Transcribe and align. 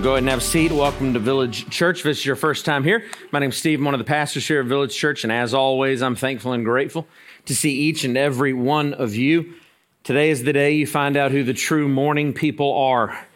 Well, 0.00 0.04
go 0.04 0.10
ahead 0.12 0.22
and 0.22 0.30
have 0.30 0.38
a 0.38 0.42
seat. 0.42 0.72
Welcome 0.72 1.12
to 1.12 1.18
Village 1.18 1.68
Church. 1.68 1.98
If 1.98 2.04
this 2.04 2.20
is 2.20 2.24
your 2.24 2.34
first 2.34 2.64
time 2.64 2.84
here, 2.84 3.04
my 3.32 3.38
name's 3.38 3.58
Steve. 3.58 3.80
I'm 3.80 3.84
one 3.84 3.92
of 3.92 3.98
the 3.98 4.04
pastors 4.04 4.48
here 4.48 4.60
at 4.60 4.66
Village 4.66 4.96
Church, 4.96 5.24
and 5.24 5.30
as 5.30 5.52
always, 5.52 6.00
I'm 6.00 6.16
thankful 6.16 6.54
and 6.54 6.64
grateful 6.64 7.06
to 7.44 7.54
see 7.54 7.70
each 7.70 8.02
and 8.04 8.16
every 8.16 8.54
one 8.54 8.94
of 8.94 9.14
you. 9.14 9.56
Today 10.02 10.30
is 10.30 10.42
the 10.42 10.54
day 10.54 10.72
you 10.72 10.86
find 10.86 11.18
out 11.18 11.32
who 11.32 11.44
the 11.44 11.52
true 11.52 11.86
morning 11.86 12.32
people 12.32 12.74
are. 12.78 13.26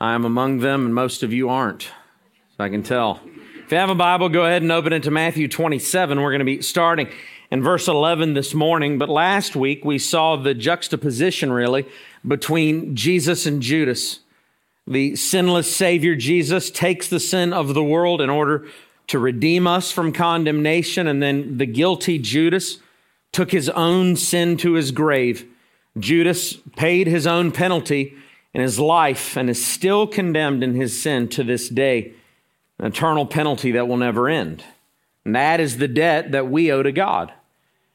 I 0.00 0.14
am 0.14 0.24
among 0.24 0.60
them, 0.60 0.86
and 0.86 0.94
most 0.94 1.22
of 1.22 1.34
you 1.34 1.50
aren't, 1.50 1.82
so 1.82 1.90
I 2.64 2.70
can 2.70 2.82
tell. 2.82 3.20
If 3.62 3.70
you 3.70 3.76
have 3.76 3.90
a 3.90 3.94
Bible, 3.94 4.30
go 4.30 4.46
ahead 4.46 4.62
and 4.62 4.72
open 4.72 4.94
it 4.94 5.02
to 5.02 5.10
Matthew 5.10 5.48
27. 5.48 6.18
We're 6.18 6.30
going 6.30 6.38
to 6.38 6.46
be 6.46 6.62
starting 6.62 7.10
in 7.50 7.62
verse 7.62 7.88
11 7.88 8.32
this 8.32 8.54
morning, 8.54 8.96
but 8.96 9.10
last 9.10 9.54
week 9.54 9.84
we 9.84 9.98
saw 9.98 10.36
the 10.36 10.54
juxtaposition 10.54 11.52
really 11.52 11.84
between 12.26 12.96
Jesus 12.96 13.44
and 13.44 13.60
Judas. 13.60 14.20
The 14.86 15.16
sinless 15.16 15.74
Savior 15.74 16.14
Jesus 16.14 16.70
takes 16.70 17.08
the 17.08 17.18
sin 17.18 17.52
of 17.52 17.74
the 17.74 17.82
world 17.82 18.20
in 18.20 18.30
order 18.30 18.66
to 19.08 19.18
redeem 19.18 19.66
us 19.66 19.90
from 19.90 20.12
condemnation, 20.12 21.06
and 21.06 21.22
then 21.22 21.58
the 21.58 21.66
guilty 21.66 22.18
Judas 22.18 22.78
took 23.32 23.50
his 23.50 23.68
own 23.70 24.16
sin 24.16 24.56
to 24.58 24.74
his 24.74 24.92
grave. 24.92 25.46
Judas 25.98 26.54
paid 26.76 27.06
his 27.06 27.26
own 27.26 27.52
penalty 27.52 28.14
in 28.54 28.60
his 28.60 28.78
life 28.78 29.36
and 29.36 29.50
is 29.50 29.64
still 29.64 30.06
condemned 30.06 30.62
in 30.62 30.74
his 30.74 31.00
sin 31.00 31.28
to 31.28 31.44
this 31.44 31.68
day, 31.68 32.12
an 32.78 32.86
eternal 32.86 33.26
penalty 33.26 33.72
that 33.72 33.88
will 33.88 33.96
never 33.96 34.28
end. 34.28 34.64
And 35.24 35.34
that 35.34 35.60
is 35.60 35.78
the 35.78 35.88
debt 35.88 36.32
that 36.32 36.48
we 36.48 36.70
owe 36.70 36.82
to 36.82 36.92
God. 36.92 37.32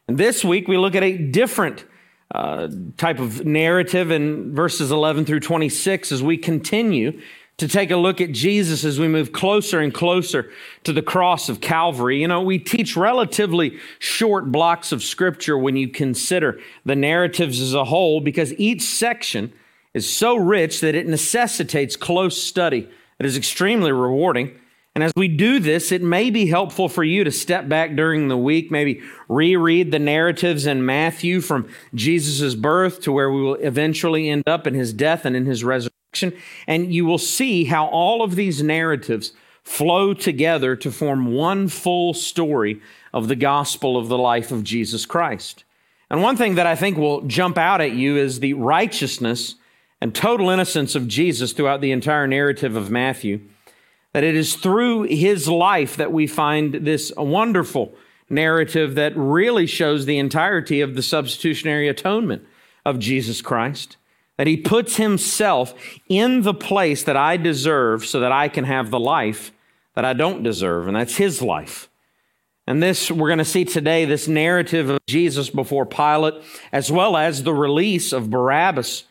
And 0.07 0.17
this 0.17 0.43
week 0.43 0.67
we 0.67 0.77
look 0.77 0.95
at 0.95 1.03
a 1.03 1.17
different 1.17 1.85
uh, 2.33 2.69
type 2.97 3.19
of 3.19 3.45
narrative 3.45 4.11
in 4.11 4.55
verses 4.55 4.91
11 4.91 5.25
through 5.25 5.41
26 5.41 6.11
as 6.11 6.23
we 6.23 6.37
continue 6.37 7.19
to 7.57 7.67
take 7.67 7.91
a 7.91 7.97
look 7.97 8.21
at 8.21 8.31
Jesus 8.31 8.83
as 8.83 8.99
we 8.99 9.07
move 9.07 9.33
closer 9.33 9.79
and 9.79 9.93
closer 9.93 10.49
to 10.83 10.93
the 10.93 11.01
cross 11.01 11.49
of 11.49 11.61
Calvary. 11.61 12.19
You 12.19 12.27
know, 12.27 12.41
we 12.41 12.57
teach 12.57 12.95
relatively 12.95 13.77
short 13.99 14.51
blocks 14.51 14.91
of 14.91 15.03
scripture 15.03 15.57
when 15.57 15.75
you 15.75 15.87
consider 15.89 16.59
the 16.85 16.95
narratives 16.95 17.61
as 17.61 17.73
a 17.73 17.85
whole 17.85 18.19
because 18.19 18.53
each 18.53 18.81
section 18.81 19.53
is 19.93 20.09
so 20.09 20.35
rich 20.35 20.79
that 20.81 20.95
it 20.95 21.05
necessitates 21.05 21.95
close 21.95 22.41
study. 22.41 22.89
It 23.19 23.25
is 23.25 23.37
extremely 23.37 23.91
rewarding. 23.91 24.59
And 24.93 25.03
as 25.05 25.13
we 25.15 25.29
do 25.29 25.59
this, 25.59 25.91
it 25.91 26.01
may 26.01 26.29
be 26.29 26.47
helpful 26.47 26.89
for 26.89 27.03
you 27.03 27.23
to 27.23 27.31
step 27.31 27.69
back 27.69 27.95
during 27.95 28.27
the 28.27 28.37
week, 28.37 28.71
maybe 28.71 29.01
reread 29.29 29.91
the 29.91 29.99
narratives 29.99 30.65
in 30.65 30.85
Matthew 30.85 31.39
from 31.39 31.69
Jesus' 31.95 32.55
birth 32.55 32.99
to 33.01 33.11
where 33.11 33.31
we 33.31 33.41
will 33.41 33.55
eventually 33.55 34.29
end 34.29 34.43
up 34.47 34.67
in 34.67 34.73
his 34.73 34.91
death 34.91 35.23
and 35.23 35.35
in 35.35 35.45
his 35.45 35.63
resurrection. 35.63 36.33
And 36.67 36.93
you 36.93 37.05
will 37.05 37.17
see 37.17 37.65
how 37.65 37.87
all 37.87 38.21
of 38.21 38.35
these 38.35 38.61
narratives 38.61 39.31
flow 39.63 40.13
together 40.13 40.75
to 40.75 40.91
form 40.91 41.33
one 41.33 41.69
full 41.69 42.13
story 42.13 42.81
of 43.13 43.29
the 43.29 43.35
gospel 43.35 43.97
of 43.97 44.09
the 44.09 44.17
life 44.17 44.51
of 44.51 44.63
Jesus 44.63 45.05
Christ. 45.05 45.63
And 46.09 46.21
one 46.21 46.35
thing 46.35 46.55
that 46.55 46.67
I 46.67 46.75
think 46.75 46.97
will 46.97 47.21
jump 47.21 47.57
out 47.57 47.79
at 47.79 47.93
you 47.93 48.17
is 48.17 48.41
the 48.41 48.55
righteousness 48.55 49.55
and 50.01 50.13
total 50.13 50.49
innocence 50.49 50.95
of 50.95 51.07
Jesus 51.07 51.53
throughout 51.53 51.79
the 51.79 51.93
entire 51.93 52.27
narrative 52.27 52.75
of 52.75 52.91
Matthew. 52.91 53.39
That 54.13 54.23
it 54.23 54.35
is 54.35 54.55
through 54.55 55.03
his 55.03 55.47
life 55.47 55.95
that 55.95 56.11
we 56.11 56.27
find 56.27 56.73
this 56.73 57.11
wonderful 57.15 57.93
narrative 58.29 58.95
that 58.95 59.13
really 59.15 59.65
shows 59.65 60.05
the 60.05 60.17
entirety 60.17 60.81
of 60.81 60.95
the 60.95 61.03
substitutionary 61.03 61.87
atonement 61.87 62.45
of 62.85 62.99
Jesus 62.99 63.41
Christ. 63.41 63.97
That 64.37 64.47
he 64.47 64.57
puts 64.57 64.95
himself 64.95 65.73
in 66.09 66.41
the 66.41 66.53
place 66.53 67.03
that 67.03 67.17
I 67.17 67.37
deserve 67.37 68.05
so 68.05 68.19
that 68.19 68.31
I 68.31 68.47
can 68.47 68.63
have 68.65 68.89
the 68.89 68.99
life 68.99 69.51
that 69.95 70.05
I 70.05 70.13
don't 70.13 70.43
deserve, 70.43 70.87
and 70.87 70.95
that's 70.95 71.17
his 71.17 71.41
life. 71.41 71.89
And 72.67 72.81
this, 72.81 73.11
we're 73.11 73.27
going 73.27 73.39
to 73.39 73.45
see 73.45 73.65
today, 73.65 74.05
this 74.05 74.27
narrative 74.27 74.89
of 74.89 74.99
Jesus 75.07 75.49
before 75.49 75.85
Pilate, 75.85 76.35
as 76.71 76.91
well 76.91 77.17
as 77.17 77.43
the 77.43 77.53
release 77.53 78.13
of 78.13 78.29
Barabbas 78.29 79.03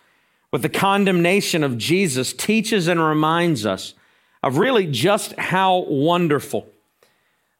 with 0.52 0.62
the 0.62 0.68
condemnation 0.68 1.62
of 1.62 1.76
Jesus, 1.76 2.32
teaches 2.32 2.88
and 2.88 3.00
reminds 3.00 3.66
us 3.66 3.94
of 4.42 4.58
really 4.58 4.86
just 4.86 5.32
how 5.38 5.84
wonderful 5.88 6.66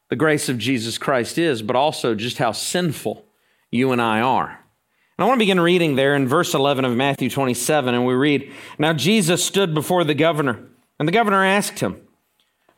the 0.09 0.15
grace 0.15 0.49
of 0.49 0.57
Jesus 0.57 0.97
Christ 0.97 1.37
is, 1.37 1.61
but 1.61 1.75
also 1.75 2.15
just 2.15 2.37
how 2.37 2.51
sinful 2.51 3.25
you 3.69 3.91
and 3.91 4.01
I 4.01 4.21
are. 4.21 4.49
And 4.49 5.23
I 5.23 5.27
want 5.27 5.37
to 5.37 5.43
begin 5.43 5.59
reading 5.59 5.95
there 5.95 6.15
in 6.15 6.27
verse 6.27 6.53
11 6.53 6.83
of 6.83 6.95
Matthew 6.95 7.29
27, 7.29 7.93
and 7.93 8.05
we 8.05 8.13
read 8.13 8.51
Now 8.77 8.93
Jesus 8.93 9.43
stood 9.43 9.73
before 9.73 10.03
the 10.03 10.13
governor, 10.13 10.59
and 10.99 11.07
the 11.07 11.13
governor 11.13 11.45
asked 11.45 11.79
him, 11.79 12.01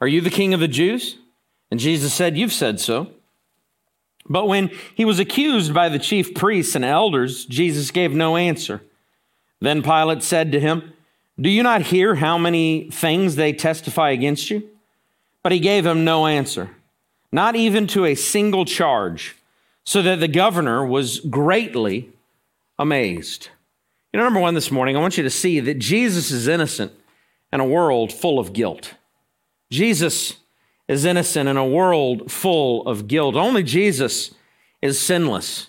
Are 0.02 0.08
you 0.08 0.22
the 0.22 0.30
king 0.30 0.54
of 0.54 0.60
the 0.60 0.68
Jews? 0.68 1.18
And 1.72 1.80
Jesus 1.80 2.14
said, 2.14 2.38
You've 2.38 2.54
said 2.54 2.80
so. 2.80 3.12
But 4.30 4.48
when 4.48 4.72
he 4.96 5.06
was 5.06 5.20
accused 5.20 5.74
by 5.74 5.90
the 5.90 6.00
chief 6.00 6.34
priests 6.34 6.76
and 6.76 6.86
elders, 6.86 7.46
Jesus 7.46 7.92
gave 7.92 8.12
no 8.12 8.38
answer. 8.38 8.82
Then 9.60 9.82
Pilate 9.82 10.24
said 10.24 10.52
to 10.52 10.60
him, 10.60 10.94
do 11.40 11.50
you 11.50 11.64
not 11.64 11.82
hear 11.82 12.16
how 12.16 12.38
many 12.38 12.90
things 12.92 13.36
they 13.36 13.54
testify 13.54 14.12
against 14.12 14.50
you? 14.50 14.70
But 15.42 15.52
he 15.52 15.60
gave 15.60 15.86
him 15.86 16.06
no 16.06 16.28
answer, 16.28 16.70
not 17.32 17.56
even 17.56 17.88
to 17.88 18.06
a 18.06 18.16
single 18.16 18.66
charge, 18.66 19.36
so 19.84 20.02
that 20.02 20.20
the 20.20 20.28
governor 20.28 20.86
was 20.86 21.20
greatly 21.20 22.10
amazed. 22.80 23.50
You 24.14 24.20
know, 24.20 24.26
number 24.26 24.40
one 24.40 24.54
this 24.54 24.72
morning, 24.72 24.96
I 24.96 25.00
want 25.00 25.18
you 25.18 25.24
to 25.24 25.30
see 25.30 25.60
that 25.60 25.80
Jesus 25.80 26.32
is 26.32 26.48
innocent 26.48 26.92
in 27.52 27.60
a 27.60 27.66
world 27.66 28.14
full 28.14 28.40
of 28.40 28.54
guilt. 28.54 28.94
Jesus 29.72 30.38
is 30.88 31.04
innocent 31.04 31.50
in 31.50 31.58
a 31.58 31.66
world 31.66 32.32
full 32.32 32.88
of 32.88 33.08
guilt. 33.08 33.36
Only 33.36 33.64
Jesus 33.64 34.32
is 34.82 35.00
sinless. 35.00 35.68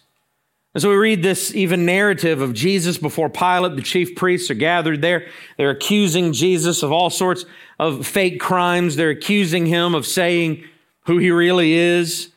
And 0.74 0.82
so 0.82 0.90
we 0.90 0.96
read 0.96 1.22
this 1.22 1.54
even 1.54 1.86
narrative 1.86 2.40
of 2.40 2.52
Jesus 2.52 2.98
before 2.98 3.30
Pilate. 3.30 3.76
The 3.76 3.82
chief 3.82 4.16
priests 4.16 4.50
are 4.50 4.54
gathered 4.54 5.02
there. 5.02 5.28
They're 5.56 5.70
accusing 5.70 6.32
Jesus 6.32 6.82
of 6.82 6.90
all 6.90 7.10
sorts 7.10 7.44
of 7.78 8.04
fake 8.04 8.40
crimes. 8.40 8.96
They're 8.96 9.10
accusing 9.10 9.66
him 9.66 9.94
of 9.94 10.04
saying 10.04 10.64
who 11.06 11.18
he 11.18 11.30
really 11.30 11.74
is. 11.74 12.30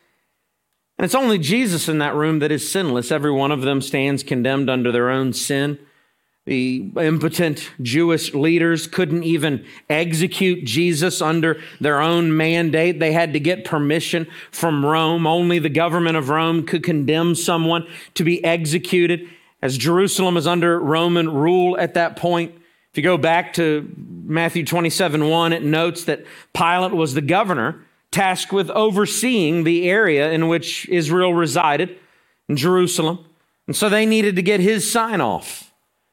And 1.00 1.06
it's 1.06 1.16
only 1.16 1.40
Jesus 1.40 1.90
in 1.90 1.98
that 1.98 2.16
room 2.16 2.40
that 2.40 2.52
is 2.52 2.70
sinless. 2.70 3.12
Every 3.12 3.32
one 3.32 3.52
of 3.52 3.62
them 3.62 3.82
stands 3.82 4.22
condemned 4.22 4.70
under 4.70 4.92
their 4.92 5.10
own 5.10 5.34
sin. 5.34 5.80
The 6.48 6.90
impotent 6.96 7.72
Jewish 7.82 8.34
leaders 8.34 8.88
couldn't 8.88 9.24
even 9.24 9.66
execute 9.90 10.64
Jesus 10.64 11.22
under 11.22 11.60
their 11.82 12.00
own 12.00 12.38
mandate. 12.38 13.02
They 13.02 13.12
had 13.12 13.34
to 13.34 13.40
get 13.42 13.66
permission 13.66 14.28
from 14.50 14.86
Rome. 14.86 15.28
Only 15.28 15.60
the 15.60 15.68
government 15.68 16.16
of 16.16 16.30
Rome 16.30 16.66
could 16.66 16.84
condemn 16.84 17.36
someone 17.36 17.86
to 18.14 18.24
be 18.24 18.42
executed, 18.46 19.28
as 19.62 19.78
Jerusalem 19.78 20.38
is 20.38 20.48
under 20.48 20.80
Roman 20.80 21.30
rule 21.30 21.78
at 21.78 21.96
that 21.96 22.16
point. 22.16 22.54
If 22.92 22.98
you 22.98 23.04
go 23.04 23.18
back 23.18 23.52
to 23.56 23.94
Matthew 23.98 24.64
27 24.64 25.28
1, 25.28 25.52
it 25.52 25.64
notes 25.64 26.06
that 26.06 26.24
Pilate 26.54 26.94
was 26.94 27.14
the 27.14 27.20
governor 27.20 27.84
tasked 28.12 28.54
with 28.54 28.70
overseeing 28.70 29.66
the 29.66 29.90
area 29.90 30.32
in 30.32 30.48
which 30.48 30.88
Israel 30.88 31.34
resided, 31.34 31.98
in 32.48 32.56
Jerusalem. 32.56 33.26
And 33.68 33.76
so 33.76 33.90
they 33.90 34.06
needed 34.06 34.38
to 34.38 34.42
get 34.42 34.62
his 34.62 34.90
sign 34.90 35.20
off. 35.20 35.67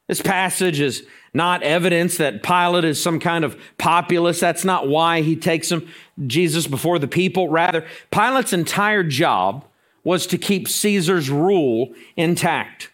This 0.06 0.20
passage 0.20 0.80
is 0.80 1.06
not 1.32 1.62
evidence 1.62 2.18
that 2.18 2.42
Pilate 2.42 2.84
is 2.84 3.02
some 3.02 3.18
kind 3.18 3.44
of 3.44 3.58
populist. 3.78 4.40
That's 4.40 4.64
not 4.64 4.88
why 4.88 5.22
he 5.22 5.34
takes 5.34 5.72
him, 5.72 5.88
Jesus 6.26 6.66
before 6.66 6.98
the 6.98 7.08
people. 7.08 7.48
Rather, 7.48 7.86
Pilate's 8.10 8.52
entire 8.52 9.02
job 9.02 9.64
was 10.04 10.26
to 10.26 10.38
keep 10.38 10.68
Caesar's 10.68 11.30
rule 11.30 11.94
intact, 12.16 12.90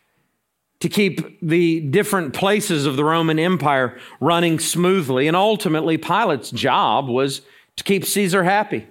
to 0.78 0.88
keep 0.88 1.40
the 1.42 1.80
different 1.80 2.32
places 2.32 2.86
of 2.86 2.96
the 2.96 3.04
Roman 3.04 3.38
Empire 3.38 3.98
running 4.20 4.60
smoothly. 4.60 5.26
And 5.26 5.36
ultimately, 5.36 5.98
Pilate's 5.98 6.52
job 6.52 7.08
was 7.08 7.42
to 7.76 7.84
keep 7.84 8.04
Caesar 8.04 8.44
happy. 8.44 8.86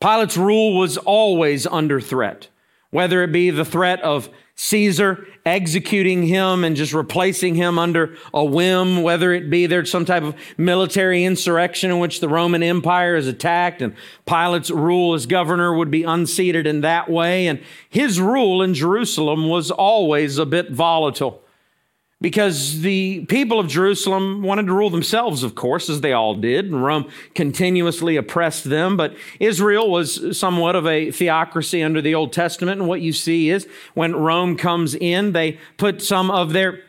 Pilate's 0.00 0.36
rule 0.36 0.76
was 0.76 0.98
always 0.98 1.66
under 1.66 2.00
threat, 2.00 2.48
whether 2.90 3.22
it 3.22 3.32
be 3.32 3.50
the 3.50 3.64
threat 3.64 4.02
of 4.02 4.28
Caesar 4.56 5.26
executing 5.46 6.22
him 6.22 6.64
and 6.64 6.74
just 6.74 6.94
replacing 6.94 7.54
him 7.54 7.78
under 7.78 8.16
a 8.32 8.44
whim, 8.44 9.02
whether 9.02 9.32
it 9.32 9.50
be 9.50 9.66
there's 9.66 9.90
some 9.90 10.04
type 10.04 10.22
of 10.22 10.34
military 10.56 11.24
insurrection 11.24 11.90
in 11.90 11.98
which 11.98 12.20
the 12.20 12.28
Roman 12.28 12.62
Empire 12.62 13.14
is 13.16 13.28
attacked 13.28 13.82
and 13.82 13.94
Pilate's 14.26 14.70
rule 14.70 15.14
as 15.14 15.26
governor 15.26 15.74
would 15.74 15.90
be 15.90 16.02
unseated 16.02 16.66
in 16.66 16.80
that 16.80 17.10
way. 17.10 17.46
And 17.46 17.60
his 17.88 18.20
rule 18.20 18.62
in 18.62 18.74
Jerusalem 18.74 19.48
was 19.48 19.70
always 19.70 20.38
a 20.38 20.46
bit 20.46 20.70
volatile 20.70 21.43
because 22.24 22.80
the 22.80 23.22
people 23.26 23.60
of 23.60 23.68
Jerusalem 23.68 24.40
wanted 24.40 24.64
to 24.64 24.72
rule 24.72 24.88
themselves, 24.88 25.42
of 25.42 25.54
course, 25.54 25.90
as 25.90 26.00
they 26.00 26.14
all 26.14 26.34
did, 26.34 26.64
and 26.64 26.82
Rome 26.82 27.10
continuously 27.34 28.16
oppressed 28.16 28.64
them. 28.64 28.96
But 28.96 29.14
Israel 29.40 29.90
was 29.90 30.38
somewhat 30.38 30.74
of 30.74 30.86
a 30.86 31.10
theocracy 31.10 31.82
under 31.82 32.00
the 32.00 32.14
Old 32.14 32.32
Testament, 32.32 32.80
and 32.80 32.88
what 32.88 33.02
you 33.02 33.12
see 33.12 33.50
is 33.50 33.68
when 33.92 34.16
Rome 34.16 34.56
comes 34.56 34.94
in, 34.94 35.32
they 35.32 35.58
put 35.76 36.00
some 36.00 36.30
of 36.30 36.54
their 36.54 36.80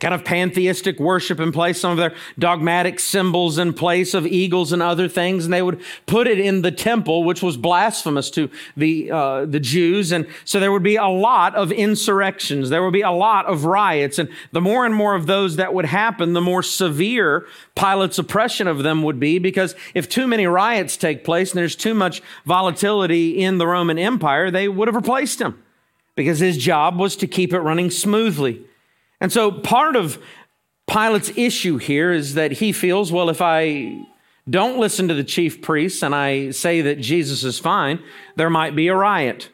kind 0.00 0.14
of 0.14 0.24
pantheistic 0.24 0.98
worship 1.00 1.40
in 1.40 1.52
place, 1.52 1.80
some 1.80 1.92
of 1.92 1.98
their 1.98 2.14
dogmatic 2.38 3.00
symbols 3.00 3.58
in 3.58 3.72
place 3.72 4.14
of 4.14 4.26
eagles 4.26 4.72
and 4.72 4.82
other 4.82 5.08
things, 5.08 5.44
and 5.44 5.52
they 5.52 5.62
would 5.62 5.80
put 6.06 6.26
it 6.26 6.38
in 6.38 6.62
the 6.62 6.70
temple, 6.70 7.24
which 7.24 7.42
was 7.42 7.56
blasphemous 7.56 8.30
to 8.30 8.50
the 8.76 9.10
uh, 9.10 9.44
the 9.44 9.60
Jews, 9.60 10.12
and 10.12 10.26
so 10.44 10.60
there 10.60 10.72
would 10.72 10.82
be 10.82 10.96
a 10.96 11.06
lot 11.06 11.54
of 11.54 11.72
insurrections, 11.72 12.70
there 12.70 12.82
would 12.82 12.92
be 12.92 13.02
a 13.02 13.10
lot 13.10 13.46
of 13.46 13.64
riots, 13.64 14.18
and 14.18 14.28
the 14.52 14.60
more 14.60 14.86
and 14.86 14.94
more 14.94 15.14
of 15.14 15.26
those 15.26 15.56
that 15.56 15.74
would 15.74 15.86
happen, 15.86 16.32
the 16.32 16.40
more 16.40 16.62
severe 16.62 17.46
Pilate's 17.74 18.18
oppression 18.18 18.66
of 18.66 18.82
them 18.82 19.02
would 19.02 19.18
be, 19.18 19.38
because 19.38 19.74
if 19.94 20.08
too 20.08 20.26
many 20.26 20.46
riots 20.46 20.96
take 20.96 21.24
place 21.24 21.50
and 21.50 21.58
there's 21.58 21.76
too 21.76 21.94
much 21.94 22.22
volatility 22.44 23.38
in 23.38 23.58
the 23.58 23.66
Roman 23.66 23.98
Empire, 23.98 24.50
they 24.50 24.68
would 24.68 24.88
have 24.88 24.94
replaced 24.94 25.40
him, 25.40 25.62
because 26.14 26.38
his 26.38 26.56
job 26.58 26.98
was 26.98 27.16
to 27.16 27.26
keep 27.26 27.52
it 27.52 27.60
running 27.60 27.90
smoothly. 27.90 28.64
And 29.20 29.32
so 29.32 29.50
part 29.50 29.96
of 29.96 30.22
Pilate's 30.86 31.30
issue 31.36 31.76
here 31.76 32.12
is 32.12 32.34
that 32.34 32.52
he 32.52 32.72
feels, 32.72 33.12
well, 33.12 33.30
if 33.30 33.42
I 33.42 34.06
don't 34.48 34.78
listen 34.78 35.08
to 35.08 35.14
the 35.14 35.24
chief 35.24 35.60
priests 35.60 36.02
and 36.02 36.14
I 36.14 36.50
say 36.50 36.80
that 36.80 37.00
Jesus 37.00 37.44
is 37.44 37.58
fine, 37.58 38.00
there 38.36 38.48
might 38.50 38.74
be 38.74 38.88
a 38.88 38.94
riot. 38.94 39.50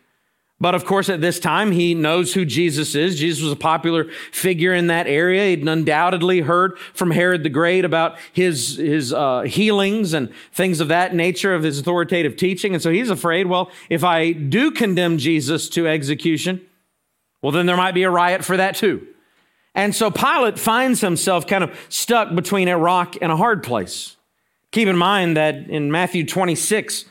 But 0.61 0.77
of 0.77 0.85
course, 0.85 1.09
at 1.09 1.21
this 1.21 1.41
time, 1.41 1.73
he 1.73 1.95
knows 1.95 2.33
who 2.33 2.45
Jesus 2.45 2.95
is. 2.95 3.19
Jesus 3.19 3.43
was 3.43 3.53
a 3.53 3.57
popular 3.57 4.05
figure 4.31 4.73
in 4.73 4.87
that 4.87 5.09
area. 5.09 5.49
He'd 5.49 5.69
undoubtedly 5.69 6.41
heard 6.41 6.79
from 6.79 7.11
Herod 7.11 7.43
the 7.43 7.49
Great 7.49 7.85
about 7.85 8.17
his, 8.33 8.77
his 8.77 9.13
uh, 9.13 9.43
healings 9.43 10.15
and 10.15 10.33
things 10.53 10.79
of 10.79 10.89
that 10.89 11.15
nature 11.15 11.55
of 11.55 11.65
his 11.65 11.81
authoritative 11.81 12.37
teaching. 12.37 12.73
And 12.73 12.83
so 12.83 12.91
he's 12.91 13.11
afraid, 13.11 13.49
well, 13.49 13.71
if 13.91 14.05
I 14.05 14.31
do 14.33 14.71
condemn 14.71 15.19
Jesus 15.19 15.69
to 15.71 15.89
execution, 15.89 16.65
well, 17.43 17.53
then 17.53 17.67
there 17.67 17.77
might 17.77 17.93
be 17.93 18.05
a 18.05 18.11
riot 18.11 18.45
for 18.45 18.57
that 18.57 18.77
too. 18.77 19.07
And 19.75 19.95
so 19.95 20.11
Pilate 20.11 20.59
finds 20.59 21.01
himself 21.01 21.47
kind 21.47 21.65
of 21.65 21.77
stuck 21.89 22.35
between 22.35 22.69
a 22.69 22.79
rock 22.79 23.17
and 23.21 23.33
a 23.33 23.37
hard 23.37 23.63
place. 23.63 24.17
Keep 24.71 24.89
in 24.89 24.97
mind 24.97 25.37
that 25.37 25.69
in 25.69 25.91
Matthew 25.91 26.25
26, 26.27 27.05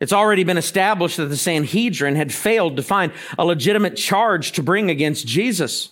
it's 0.00 0.12
already 0.12 0.44
been 0.44 0.58
established 0.58 1.18
that 1.18 1.26
the 1.26 1.36
Sanhedrin 1.36 2.16
had 2.16 2.32
failed 2.32 2.76
to 2.76 2.82
find 2.82 3.12
a 3.38 3.44
legitimate 3.44 3.96
charge 3.96 4.52
to 4.52 4.62
bring 4.62 4.90
against 4.90 5.26
Jesus. 5.26 5.90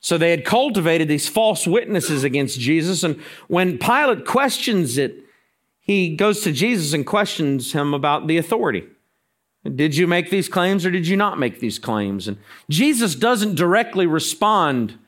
So 0.00 0.18
they 0.18 0.30
had 0.30 0.44
cultivated 0.44 1.08
these 1.08 1.28
false 1.28 1.66
witnesses 1.66 2.24
against 2.24 2.60
Jesus. 2.60 3.02
And 3.02 3.20
when 3.48 3.78
Pilate 3.78 4.26
questions 4.26 4.98
it, 4.98 5.24
he 5.80 6.16
goes 6.16 6.42
to 6.42 6.52
Jesus 6.52 6.92
and 6.92 7.06
questions 7.06 7.72
him 7.72 7.94
about 7.94 8.26
the 8.26 8.38
authority. 8.38 8.84
Did 9.74 9.96
you 9.96 10.06
make 10.06 10.30
these 10.30 10.48
claims 10.48 10.84
or 10.86 10.90
did 10.90 11.06
you 11.06 11.16
not 11.16 11.38
make 11.38 11.60
these 11.60 11.78
claims? 11.78 12.28
And 12.28 12.36
Jesus 12.68 13.14
doesn't 13.14 13.56
directly 13.56 14.06
respond 14.06 14.98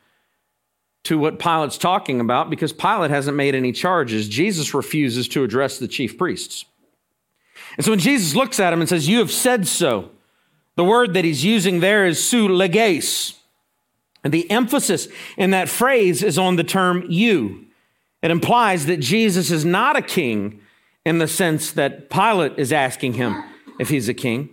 to 1.08 1.18
what 1.18 1.38
Pilate's 1.38 1.78
talking 1.78 2.20
about 2.20 2.50
because 2.50 2.70
Pilate 2.70 3.10
hasn't 3.10 3.34
made 3.34 3.54
any 3.54 3.72
charges. 3.72 4.28
Jesus 4.28 4.74
refuses 4.74 5.26
to 5.28 5.42
address 5.42 5.78
the 5.78 5.88
chief 5.88 6.18
priests. 6.18 6.66
And 7.76 7.84
so 7.84 7.92
when 7.92 7.98
Jesus 7.98 8.36
looks 8.36 8.60
at 8.60 8.74
him 8.74 8.80
and 8.80 8.88
says, 8.88 9.08
You 9.08 9.20
have 9.20 9.32
said 9.32 9.66
so, 9.66 10.10
the 10.76 10.84
word 10.84 11.14
that 11.14 11.24
he's 11.24 11.42
using 11.42 11.80
there 11.80 12.04
is 12.04 12.22
su 12.22 12.46
leges. 12.46 13.40
And 14.22 14.34
the 14.34 14.50
emphasis 14.50 15.08
in 15.38 15.50
that 15.52 15.70
phrase 15.70 16.22
is 16.22 16.36
on 16.36 16.56
the 16.56 16.64
term 16.64 17.02
you. 17.08 17.64
It 18.20 18.30
implies 18.30 18.84
that 18.84 18.98
Jesus 18.98 19.50
is 19.50 19.64
not 19.64 19.96
a 19.96 20.02
king 20.02 20.60
in 21.06 21.20
the 21.20 21.28
sense 21.28 21.72
that 21.72 22.10
Pilate 22.10 22.58
is 22.58 22.70
asking 22.70 23.14
him 23.14 23.42
if 23.80 23.88
he's 23.88 24.10
a 24.10 24.14
king, 24.14 24.50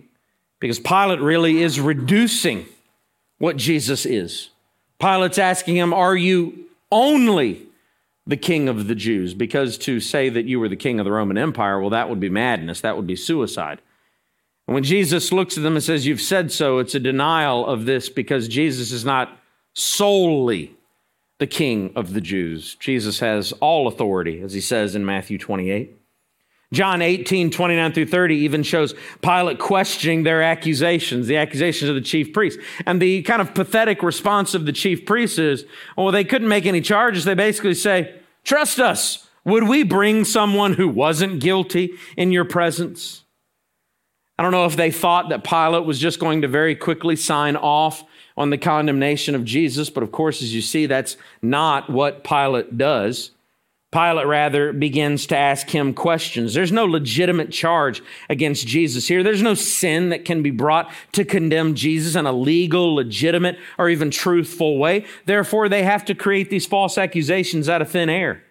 because 0.58 0.80
Pilate 0.80 1.20
really 1.20 1.62
is 1.62 1.78
reducing 1.78 2.64
what 3.36 3.58
Jesus 3.58 4.06
is. 4.06 4.48
Pilate's 4.98 5.38
asking 5.38 5.76
him, 5.76 5.92
Are 5.92 6.16
you 6.16 6.66
only 6.90 7.66
the 8.26 8.36
king 8.36 8.68
of 8.68 8.86
the 8.86 8.94
Jews? 8.94 9.34
Because 9.34 9.78
to 9.78 10.00
say 10.00 10.28
that 10.28 10.46
you 10.46 10.58
were 10.58 10.68
the 10.68 10.76
king 10.76 10.98
of 10.98 11.04
the 11.04 11.12
Roman 11.12 11.38
Empire, 11.38 11.80
well, 11.80 11.90
that 11.90 12.08
would 12.08 12.20
be 12.20 12.28
madness. 12.28 12.80
That 12.80 12.96
would 12.96 13.06
be 13.06 13.16
suicide. 13.16 13.80
And 14.66 14.74
when 14.74 14.84
Jesus 14.84 15.32
looks 15.32 15.56
at 15.56 15.62
them 15.62 15.74
and 15.74 15.84
says, 15.84 16.06
You've 16.06 16.20
said 16.20 16.50
so, 16.50 16.78
it's 16.78 16.94
a 16.94 17.00
denial 17.00 17.66
of 17.66 17.84
this 17.84 18.08
because 18.08 18.48
Jesus 18.48 18.90
is 18.90 19.04
not 19.04 19.38
solely 19.74 20.74
the 21.38 21.46
king 21.46 21.92
of 21.94 22.14
the 22.14 22.20
Jews. 22.20 22.76
Jesus 22.76 23.20
has 23.20 23.52
all 23.52 23.86
authority, 23.86 24.40
as 24.40 24.54
he 24.54 24.60
says 24.60 24.94
in 24.94 25.04
Matthew 25.04 25.38
28. 25.38 25.94
John 26.72 27.00
18, 27.00 27.50
29 27.50 27.92
through 27.92 28.06
30 28.06 28.34
even 28.36 28.62
shows 28.62 28.94
Pilate 29.22 29.58
questioning 29.58 30.24
their 30.24 30.42
accusations, 30.42 31.28
the 31.28 31.36
accusations 31.36 31.88
of 31.88 31.94
the 31.94 32.00
chief 32.00 32.32
priests. 32.32 32.60
And 32.84 33.00
the 33.00 33.22
kind 33.22 33.40
of 33.40 33.54
pathetic 33.54 34.02
response 34.02 34.54
of 34.54 34.66
the 34.66 34.72
chief 34.72 35.06
priests 35.06 35.38
is, 35.38 35.64
well, 35.96 36.10
they 36.10 36.24
couldn't 36.24 36.48
make 36.48 36.66
any 36.66 36.80
charges. 36.80 37.24
They 37.24 37.34
basically 37.34 37.74
say, 37.74 38.16
trust 38.42 38.80
us. 38.80 39.28
Would 39.44 39.68
we 39.68 39.84
bring 39.84 40.24
someone 40.24 40.72
who 40.72 40.88
wasn't 40.88 41.40
guilty 41.40 41.92
in 42.16 42.32
your 42.32 42.44
presence? 42.44 43.22
I 44.38 44.42
don't 44.42 44.52
know 44.52 44.66
if 44.66 44.76
they 44.76 44.90
thought 44.90 45.28
that 45.28 45.44
Pilate 45.44 45.84
was 45.84 46.00
just 46.00 46.18
going 46.18 46.42
to 46.42 46.48
very 46.48 46.74
quickly 46.74 47.14
sign 47.14 47.54
off 47.54 48.04
on 48.36 48.50
the 48.50 48.58
condemnation 48.58 49.34
of 49.34 49.44
Jesus, 49.44 49.88
but 49.88 50.02
of 50.02 50.12
course, 50.12 50.42
as 50.42 50.54
you 50.54 50.60
see, 50.60 50.86
that's 50.86 51.16
not 51.40 51.88
what 51.88 52.24
Pilate 52.24 52.76
does. 52.76 53.30
Pilate 53.92 54.26
rather 54.26 54.72
begins 54.72 55.26
to 55.28 55.36
ask 55.36 55.70
him 55.70 55.94
questions. 55.94 56.52
There's 56.52 56.72
no 56.72 56.84
legitimate 56.84 57.52
charge 57.52 58.02
against 58.28 58.66
Jesus 58.66 59.06
here. 59.06 59.22
There's 59.22 59.42
no 59.42 59.54
sin 59.54 60.08
that 60.08 60.24
can 60.24 60.42
be 60.42 60.50
brought 60.50 60.92
to 61.12 61.24
condemn 61.24 61.74
Jesus 61.74 62.16
in 62.16 62.26
a 62.26 62.32
legal, 62.32 62.96
legitimate, 62.96 63.58
or 63.78 63.88
even 63.88 64.10
truthful 64.10 64.76
way. 64.76 65.06
Therefore, 65.24 65.68
they 65.68 65.84
have 65.84 66.04
to 66.06 66.14
create 66.14 66.50
these 66.50 66.66
false 66.66 66.98
accusations 66.98 67.68
out 67.68 67.80
of 67.80 67.90
thin 67.90 68.10
air. 68.10 68.42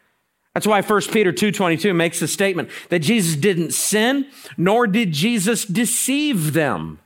That's 0.53 0.65
why 0.65 0.81
1 0.81 1.11
Peter 1.11 1.33
2:22 1.33 1.93
makes 1.93 2.21
the 2.21 2.29
statement 2.29 2.69
that 2.87 2.99
Jesus 2.99 3.35
didn't 3.35 3.73
sin, 3.73 4.27
nor 4.55 4.87
did 4.87 5.11
Jesus 5.11 5.65
deceive 5.65 6.53
them. 6.53 6.99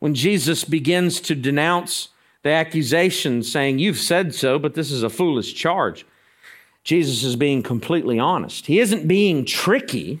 When 0.00 0.14
Jesus 0.14 0.64
begins 0.64 1.20
to 1.20 1.36
denounce 1.36 2.08
the 2.42 2.50
accusation 2.50 3.44
saying, 3.44 3.78
"You've 3.78 4.00
said 4.00 4.34
so, 4.34 4.58
but 4.58 4.74
this 4.74 4.90
is 4.90 5.04
a 5.04 5.08
foolish 5.08 5.54
charge." 5.54 6.04
Jesus 6.84 7.24
is 7.24 7.34
being 7.34 7.62
completely 7.62 8.18
honest. 8.18 8.66
He 8.66 8.78
isn't 8.78 9.08
being 9.08 9.44
tricky. 9.44 10.20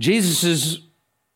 Jesus 0.00 0.42
is 0.42 0.80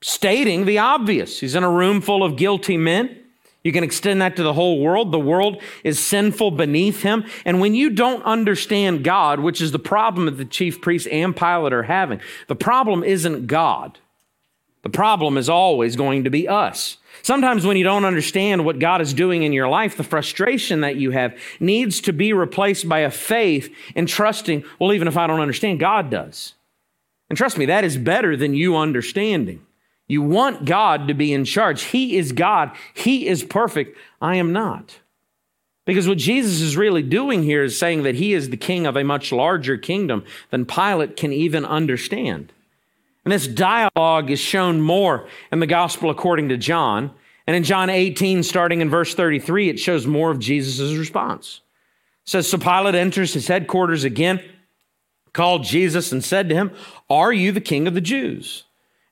stating 0.00 0.64
the 0.64 0.78
obvious. 0.78 1.40
He's 1.40 1.54
in 1.54 1.62
a 1.62 1.70
room 1.70 2.00
full 2.00 2.24
of 2.24 2.36
guilty 2.36 2.78
men. 2.78 3.20
You 3.62 3.72
can 3.72 3.84
extend 3.84 4.20
that 4.20 4.36
to 4.36 4.42
the 4.42 4.52
whole 4.52 4.80
world. 4.80 5.10
The 5.12 5.18
world 5.18 5.62
is 5.84 5.98
sinful 5.98 6.52
beneath 6.52 7.02
him. 7.02 7.24
And 7.46 7.60
when 7.60 7.74
you 7.74 7.90
don't 7.90 8.22
understand 8.24 9.04
God, 9.04 9.40
which 9.40 9.62
is 9.62 9.72
the 9.72 9.78
problem 9.78 10.26
that 10.26 10.36
the 10.36 10.44
chief 10.44 10.82
priests 10.82 11.08
and 11.10 11.34
Pilate 11.34 11.72
are 11.72 11.84
having, 11.84 12.20
the 12.46 12.56
problem 12.56 13.02
isn't 13.02 13.46
God. 13.46 13.98
The 14.84 14.90
problem 14.90 15.36
is 15.36 15.48
always 15.48 15.96
going 15.96 16.24
to 16.24 16.30
be 16.30 16.46
us. 16.46 16.98
Sometimes 17.22 17.66
when 17.66 17.78
you 17.78 17.84
don't 17.84 18.04
understand 18.04 18.64
what 18.64 18.78
God 18.78 19.00
is 19.00 19.14
doing 19.14 19.42
in 19.42 19.52
your 19.52 19.68
life, 19.68 19.96
the 19.96 20.04
frustration 20.04 20.82
that 20.82 20.96
you 20.96 21.10
have 21.10 21.36
needs 21.58 22.02
to 22.02 22.12
be 22.12 22.34
replaced 22.34 22.86
by 22.86 23.00
a 23.00 23.10
faith 23.10 23.74
in 23.94 24.04
trusting, 24.04 24.62
well, 24.78 24.92
even 24.92 25.08
if 25.08 25.16
I 25.16 25.26
don't 25.26 25.40
understand, 25.40 25.80
God 25.80 26.10
does. 26.10 26.52
And 27.30 27.36
trust 27.36 27.56
me, 27.56 27.64
that 27.66 27.82
is 27.82 27.96
better 27.96 28.36
than 28.36 28.54
you 28.54 28.76
understanding. 28.76 29.64
You 30.06 30.20
want 30.20 30.66
God 30.66 31.08
to 31.08 31.14
be 31.14 31.32
in 31.32 31.46
charge. 31.46 31.84
He 31.84 32.18
is 32.18 32.32
God. 32.32 32.72
He 32.92 33.26
is 33.26 33.42
perfect. 33.42 33.96
I 34.20 34.36
am 34.36 34.52
not. 34.52 35.00
Because 35.86 36.06
what 36.06 36.18
Jesus 36.18 36.60
is 36.60 36.76
really 36.76 37.02
doing 37.02 37.42
here 37.42 37.62
is 37.62 37.78
saying 37.78 38.02
that 38.02 38.16
he 38.16 38.34
is 38.34 38.50
the 38.50 38.56
king 38.58 38.86
of 38.86 38.96
a 38.96 39.04
much 39.04 39.32
larger 39.32 39.78
kingdom 39.78 40.24
than 40.50 40.66
Pilate 40.66 41.16
can 41.16 41.32
even 41.32 41.64
understand. 41.64 42.52
And 43.24 43.32
this 43.32 43.46
dialogue 43.46 44.30
is 44.30 44.38
shown 44.38 44.80
more 44.80 45.28
in 45.50 45.60
the 45.60 45.66
gospel 45.66 46.10
according 46.10 46.50
to 46.50 46.56
John. 46.56 47.10
And 47.46 47.56
in 47.56 47.64
John 47.64 47.90
18, 47.90 48.42
starting 48.42 48.80
in 48.80 48.90
verse 48.90 49.14
33, 49.14 49.70
it 49.70 49.78
shows 49.78 50.06
more 50.06 50.30
of 50.30 50.38
Jesus' 50.38 50.96
response. 50.96 51.60
It 52.24 52.30
says, 52.30 52.48
So 52.48 52.58
Pilate 52.58 52.94
enters 52.94 53.34
his 53.34 53.48
headquarters 53.48 54.04
again, 54.04 54.42
called 55.32 55.64
Jesus, 55.64 56.12
and 56.12 56.22
said 56.22 56.48
to 56.48 56.54
him, 56.54 56.70
Are 57.08 57.32
you 57.32 57.52
the 57.52 57.60
king 57.60 57.86
of 57.86 57.94
the 57.94 58.00
Jews? 58.00 58.64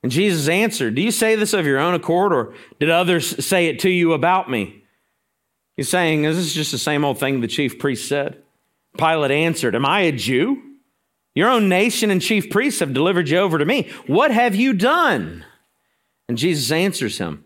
And 0.03 0.11
Jesus 0.11 0.49
answered, 0.49 0.95
Do 0.95 1.03
you 1.03 1.11
say 1.11 1.37
this 1.37 1.53
of 1.53 1.67
your 1.67 1.79
own 1.79 1.95
accord, 1.95 2.33
or 2.33 2.55
did 2.81 2.91
others 2.91 3.45
say 3.45 3.67
it 3.67 3.81
to 3.81 3.91
you 3.91 4.13
about 4.13 4.51
me? 4.51 4.85
He's 5.77 5.89
saying, 5.89 6.23
This 6.23 6.37
is 6.37 6.55
just 6.55 6.73
the 6.73 6.79
same 6.79 7.05
old 7.05 7.19
thing 7.19 7.41
the 7.41 7.49
chief 7.49 7.79
priest 7.79 8.09
said. 8.09 8.43
Pilate 8.99 9.31
answered, 9.31 9.75
Am 9.75 9.87
I 9.87 10.01
a 10.01 10.13
Jew? 10.13 10.72
Your 11.35 11.49
own 11.49 11.69
nation 11.69 12.11
and 12.11 12.21
chief 12.21 12.51
priests 12.51 12.81
have 12.81 12.93
delivered 12.93 13.29
you 13.29 13.39
over 13.39 13.59
to 13.59 13.65
me. 13.65 13.91
What 14.07 14.31
have 14.31 14.55
you 14.55 14.73
done? 14.73 15.45
And 16.29 16.37
Jesus 16.37 16.71
answers 16.71 17.19
him, 17.19 17.45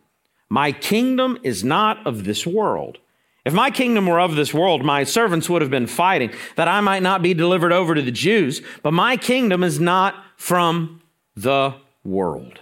My 0.48 0.72
kingdom 0.72 1.38
is 1.42 1.62
not 1.62 2.06
of 2.06 2.24
this 2.24 2.46
world. 2.46 2.98
If 3.44 3.54
my 3.54 3.70
kingdom 3.70 4.06
were 4.06 4.20
of 4.20 4.34
this 4.34 4.52
world, 4.52 4.84
my 4.84 5.04
servants 5.04 5.48
would 5.48 5.62
have 5.62 5.70
been 5.70 5.86
fighting 5.86 6.32
that 6.56 6.66
I 6.66 6.80
might 6.80 7.02
not 7.02 7.22
be 7.22 7.32
delivered 7.32 7.72
over 7.72 7.94
to 7.94 8.02
the 8.02 8.10
Jews, 8.10 8.60
but 8.82 8.92
my 8.92 9.16
kingdom 9.16 9.62
is 9.62 9.78
not 9.78 10.16
from 10.36 11.00
the 11.36 11.74
world. 12.04 12.58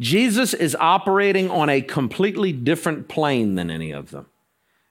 Jesus 0.00 0.52
is 0.52 0.76
operating 0.80 1.48
on 1.48 1.68
a 1.68 1.80
completely 1.80 2.52
different 2.52 3.08
plane 3.08 3.54
than 3.54 3.70
any 3.70 3.92
of 3.92 4.10
them. 4.10 4.26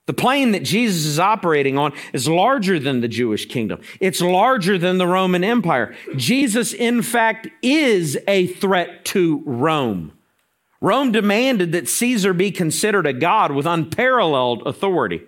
The 0.06 0.12
plane 0.12 0.52
that 0.52 0.64
Jesus 0.64 1.06
is 1.06 1.18
operating 1.18 1.78
on 1.78 1.92
is 2.12 2.28
larger 2.28 2.78
than 2.78 3.00
the 3.00 3.08
Jewish 3.08 3.46
kingdom. 3.46 3.80
It's 4.00 4.20
larger 4.20 4.76
than 4.76 4.98
the 4.98 5.06
Roman 5.06 5.42
Empire. 5.42 5.94
Jesus, 6.14 6.74
in 6.74 7.00
fact, 7.00 7.48
is 7.62 8.18
a 8.28 8.46
threat 8.46 9.06
to 9.06 9.42
Rome. 9.46 10.12
Rome 10.82 11.12
demanded 11.12 11.72
that 11.72 11.88
Caesar 11.88 12.34
be 12.34 12.50
considered 12.50 13.06
a 13.06 13.14
god 13.14 13.52
with 13.52 13.64
unparalleled 13.64 14.66
authority. 14.66 15.22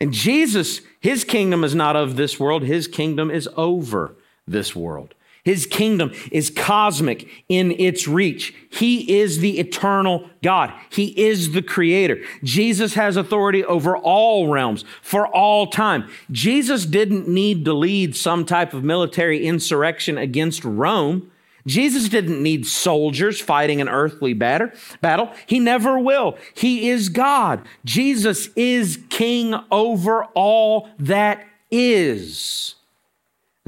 And 0.00 0.12
Jesus, 0.12 0.82
his 1.00 1.24
kingdom 1.24 1.64
is 1.64 1.74
not 1.74 1.96
of 1.96 2.14
this 2.14 2.38
world, 2.38 2.62
his 2.62 2.86
kingdom 2.86 3.28
is 3.28 3.48
over 3.56 4.14
this 4.46 4.76
world. 4.76 5.15
His 5.46 5.64
kingdom 5.64 6.12
is 6.32 6.50
cosmic 6.50 7.28
in 7.48 7.70
its 7.78 8.08
reach. 8.08 8.52
He 8.68 9.20
is 9.20 9.38
the 9.38 9.60
eternal 9.60 10.28
God. 10.42 10.72
He 10.90 11.06
is 11.24 11.52
the 11.52 11.62
creator. 11.62 12.20
Jesus 12.42 12.94
has 12.94 13.16
authority 13.16 13.64
over 13.64 13.96
all 13.96 14.48
realms 14.48 14.84
for 15.02 15.28
all 15.28 15.68
time. 15.68 16.10
Jesus 16.32 16.84
didn't 16.84 17.28
need 17.28 17.64
to 17.64 17.72
lead 17.72 18.16
some 18.16 18.44
type 18.44 18.74
of 18.74 18.82
military 18.82 19.46
insurrection 19.46 20.18
against 20.18 20.64
Rome. 20.64 21.30
Jesus 21.64 22.08
didn't 22.08 22.42
need 22.42 22.66
soldiers 22.66 23.40
fighting 23.40 23.80
an 23.80 23.88
earthly 23.88 24.32
battle. 24.34 25.32
He 25.46 25.60
never 25.60 25.98
will. 25.98 26.36
He 26.54 26.90
is 26.90 27.08
God. 27.08 27.66
Jesus 27.84 28.48
is 28.56 28.98
king 29.10 29.54
over 29.70 30.24
all 30.34 30.88
that 30.98 31.44
is. 31.70 32.75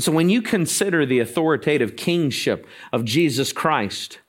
So 0.01 0.13
when 0.13 0.29
you 0.29 0.43
consider 0.43 1.05
the 1.05 1.19
authoritative 1.19 1.97
kingship 1.97 2.67
of 2.93 3.05
Jesus 3.05 3.53
Christ, 3.53 4.21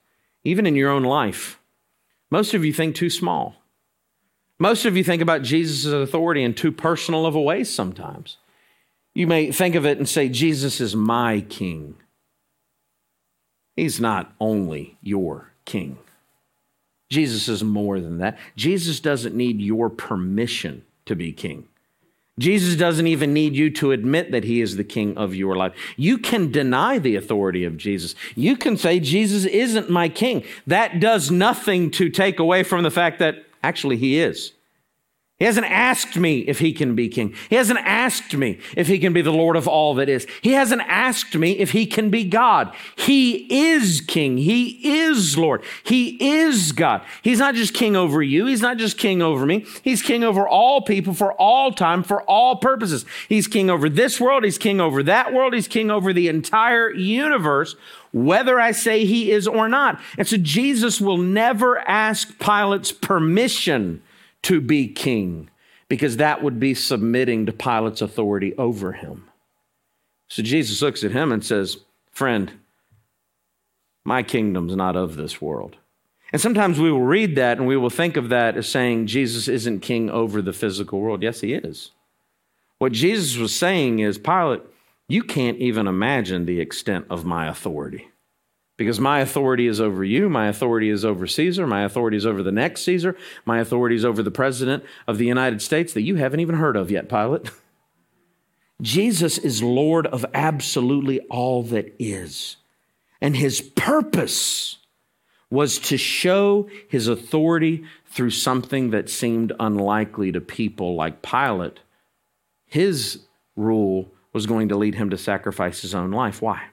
even 0.44 0.66
in 0.66 0.76
your 0.76 0.90
own 0.90 1.04
life, 1.04 1.60
most 2.32 2.54
of 2.54 2.66
you 2.66 2.74
think 2.74 2.96
too 2.96 3.10
small. 3.10 3.56
Most 4.58 4.86
of 4.86 4.98
you 4.98 5.04
think 5.04 5.22
about 5.22 5.42
Jesus' 5.42 5.86
authority 5.86 6.44
in 6.44 6.54
too 6.54 6.72
personal 6.72 7.26
of 7.26 7.36
a 7.36 7.42
way 7.42 7.64
sometimes. 7.64 8.38
You 9.14 9.26
may 9.26 9.52
think 9.52 9.76
of 9.76 9.86
it 9.86 9.98
and 9.98 10.10
say, 10.10 10.28
Jesus 10.28 10.82
is 10.82 10.96
my 10.96 11.42
king. 11.42 11.96
He's 13.76 14.02
not 14.02 14.34
only 14.40 14.98
your 15.02 15.54
king. 15.66 15.98
Jesus 17.10 17.48
is 17.48 17.64
more 17.64 18.00
than 18.00 18.18
that. 18.18 18.38
Jesus 18.56 19.00
doesn't 19.00 19.34
need 19.34 19.62
your 19.62 19.90
permission 19.90 20.84
to 21.06 21.16
be 21.16 21.32
king. 21.32 21.69
Jesus 22.40 22.76
doesn't 22.76 23.06
even 23.06 23.34
need 23.34 23.54
you 23.54 23.70
to 23.72 23.92
admit 23.92 24.32
that 24.32 24.46
he 24.46 24.62
is 24.62 24.78
the 24.78 24.84
king 24.84 25.18
of 25.18 25.36
your 25.36 25.56
life. 25.56 25.74
You 25.98 26.18
can 26.18 26.52
deny 26.52 26.98
the 26.98 27.16
authority 27.16 27.66
of 27.66 27.78
Jesus. 27.78 28.16
You 28.36 28.58
can 28.58 28.78
say, 28.78 29.00
Jesus 29.00 29.46
isn't 29.46 29.90
my 29.90 30.10
king. 30.10 30.44
That 30.66 31.00
does 31.00 31.30
nothing 31.30 31.92
to 31.92 32.10
take 32.10 32.40
away 32.40 32.64
from 32.64 32.84
the 32.84 32.92
fact 32.92 33.20
that 33.20 33.46
actually 33.62 33.98
he 33.98 34.20
is. 34.20 34.54
He 35.40 35.46
hasn't 35.46 35.68
asked 35.68 36.18
me 36.18 36.40
if 36.40 36.60
he 36.60 36.74
can 36.74 36.96
be 36.96 37.08
king. 37.08 37.34
He 37.50 37.56
hasn't 37.56 37.80
asked 37.80 38.36
me 38.36 38.60
if 38.76 38.88
he 38.88 39.00
can 39.00 39.14
be 39.14 39.22
the 39.22 39.32
Lord 39.32 39.56
of 39.56 39.70
all 39.70 39.96
that 39.96 40.10
is. 40.10 40.28
He 40.42 40.52
hasn't 40.52 40.82
asked 40.82 41.34
me 41.34 41.52
if 41.60 41.72
he 41.72 41.86
can 41.86 42.10
be 42.10 42.26
God. 42.26 42.76
He 42.98 43.48
is 43.74 44.02
king. 44.02 44.38
He 44.38 45.00
is 45.00 45.38
Lord. 45.38 45.64
He 45.82 46.42
is 46.42 46.74
God. 46.74 47.04
He's 47.22 47.40
not 47.40 47.56
just 47.56 47.74
king 47.74 47.96
over 47.96 48.22
you. 48.22 48.48
He's 48.48 48.62
not 48.62 48.76
just 48.78 48.98
king 48.98 49.22
over 49.22 49.46
me. 49.46 49.66
He's 49.82 50.02
king 50.02 50.26
over 50.26 50.46
all 50.46 50.82
people 50.82 51.14
for 51.14 51.32
all 51.36 51.72
time, 51.72 52.04
for 52.04 52.22
all 52.24 52.58
purposes. 52.58 53.06
He's 53.30 53.48
king 53.48 53.70
over 53.70 53.88
this 53.88 54.20
world. 54.20 54.44
He's 54.44 54.58
king 54.58 54.82
over 54.82 55.02
that 55.04 55.32
world. 55.32 55.54
He's 55.54 55.70
king 55.70 55.90
over 55.90 56.12
the 56.12 56.28
entire 56.28 56.92
universe, 56.92 57.78
whether 58.12 58.60
I 58.60 58.72
say 58.72 59.06
he 59.06 59.32
is 59.32 59.48
or 59.48 59.70
not. 59.70 60.02
And 60.18 60.28
so 60.28 60.36
Jesus 60.36 61.00
will 61.00 61.18
never 61.18 61.80
ask 61.88 62.38
Pilate's 62.40 62.92
permission 62.92 64.02
to 64.44 64.62
be 64.62 64.88
king 64.88 65.50
because 65.88 66.18
that 66.18 66.44
would 66.44 66.60
be 66.60 66.74
submitting 66.74 67.46
to 67.46 67.52
Pilate's 67.52 68.02
authority 68.02 68.56
over 68.58 68.94
him. 68.94 69.30
So 70.28 70.44
Jesus 70.44 70.82
looks 70.82 71.04
at 71.04 71.12
him 71.12 71.32
and 71.32 71.44
says, 71.44 71.78
Friend, 72.12 72.52
my 74.06 74.24
kingdom's 74.24 74.76
not 74.76 74.96
of 74.96 75.16
this 75.16 75.42
world. 75.42 75.78
And 76.32 76.40
sometimes 76.40 76.80
we 76.80 76.92
will 76.92 77.02
read 77.02 77.36
that 77.36 77.58
and 77.58 77.66
we 77.66 77.76
will 77.76 77.90
think 77.90 78.16
of 78.16 78.30
that 78.30 78.56
as 78.56 78.70
saying 78.70 79.08
Jesus 79.08 79.48
isn't 79.48 79.80
king 79.80 80.10
over 80.10 80.42
the 80.42 80.54
physical 80.54 81.00
world. 81.00 81.24
Yes, 81.24 81.42
he 81.42 81.54
is. 81.54 81.92
What 82.78 82.92
Jesus 82.92 83.38
was 83.38 83.54
saying 83.54 84.00
is, 84.00 84.18
Pilate, 84.18 84.62
you 85.08 85.24
can't 85.24 85.58
even 85.58 85.88
imagine 85.88 86.46
the 86.46 86.60
extent 86.60 87.08
of 87.10 87.26
my 87.26 87.48
authority 87.48 88.10
because 88.80 88.98
my 88.98 89.20
authority 89.20 89.68
is 89.68 89.82
over 89.82 90.06
you, 90.06 90.30
my 90.30 90.48
authority 90.48 90.90
is 90.90 91.04
over 91.04 91.28
Caesar, 91.28 91.68
my 91.68 91.84
authority 91.84 92.16
is 92.16 92.26
over 92.26 92.42
the 92.42 92.50
next 92.50 92.84
Caesar, 92.84 93.14
my 93.44 93.60
authority 93.60 93.98
is 93.98 94.06
over 94.06 94.24
the 94.24 94.32
president 94.32 94.86
of 95.06 95.18
the 95.18 95.26
United 95.26 95.62
States 95.62 95.92
that 95.92 96.04
you 96.04 96.16
haven't 96.16 96.40
even 96.40 96.56
heard 96.56 96.78
of 96.78 96.90
yet, 96.90 97.10
Pilate. 97.10 97.52
Jesus 98.82 99.38
is 99.38 99.62
Lord 99.62 100.08
of 100.08 100.26
absolutely 100.34 101.20
all 101.30 101.62
that 101.64 101.94
is. 102.00 102.56
And 103.20 103.36
his 103.36 103.60
purpose 103.60 104.78
was 105.52 105.78
to 105.80 105.98
show 105.98 106.70
his 106.88 107.10
authority 107.10 107.84
through 108.06 108.30
something 108.30 108.92
that 108.92 109.10
seemed 109.10 109.52
unlikely 109.60 110.32
to 110.32 110.40
people 110.40 110.96
like 110.96 111.22
Pilate. 111.22 111.82
His 112.66 113.26
rule 113.58 114.10
was 114.32 114.46
going 114.46 114.70
to 114.70 114.78
lead 114.78 114.96
him 114.96 115.10
to 115.10 115.18
sacrifice 115.18 115.82
his 115.82 115.94
own 115.94 116.12
life. 116.12 116.42
Why? 116.42 116.68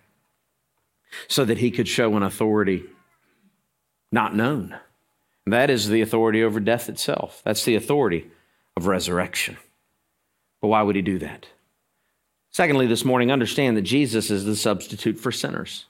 So 1.29 1.45
that 1.45 1.59
he 1.59 1.71
could 1.71 1.89
show 1.89 2.17
an 2.17 2.23
authority 2.23 2.85
not 4.13 4.35
known. 4.35 4.77
That 5.47 5.71
is 5.71 5.89
the 5.89 6.01
authority 6.01 6.43
over 6.43 6.61
death 6.61 6.89
itself. 6.89 7.43
That's 7.45 7.65
the 7.65 7.77
authority 7.77 8.31
of 8.77 8.87
resurrection. 8.87 9.57
But 10.61 10.69
why 10.69 10.83
would 10.83 10.97
he 10.97 11.03
do 11.03 11.19
that? 11.21 11.47
Secondly, 12.51 12.87
this 12.87 13.05
morning, 13.05 13.31
understand 13.31 13.77
that 13.77 13.83
Jesus 13.83 14.31
is 14.31 14.45
the 14.45 14.57
substitute 14.57 15.19
for 15.19 15.31
sinners. 15.31 15.87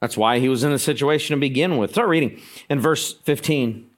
That's 0.00 0.16
why 0.16 0.38
he 0.38 0.50
was 0.50 0.62
in 0.62 0.70
the 0.70 0.78
situation 0.78 1.34
to 1.34 1.40
begin 1.40 1.78
with. 1.78 1.92
Start 1.92 2.08
reading 2.08 2.40
in 2.68 2.78
verse 2.78 3.14
15. 3.14 3.88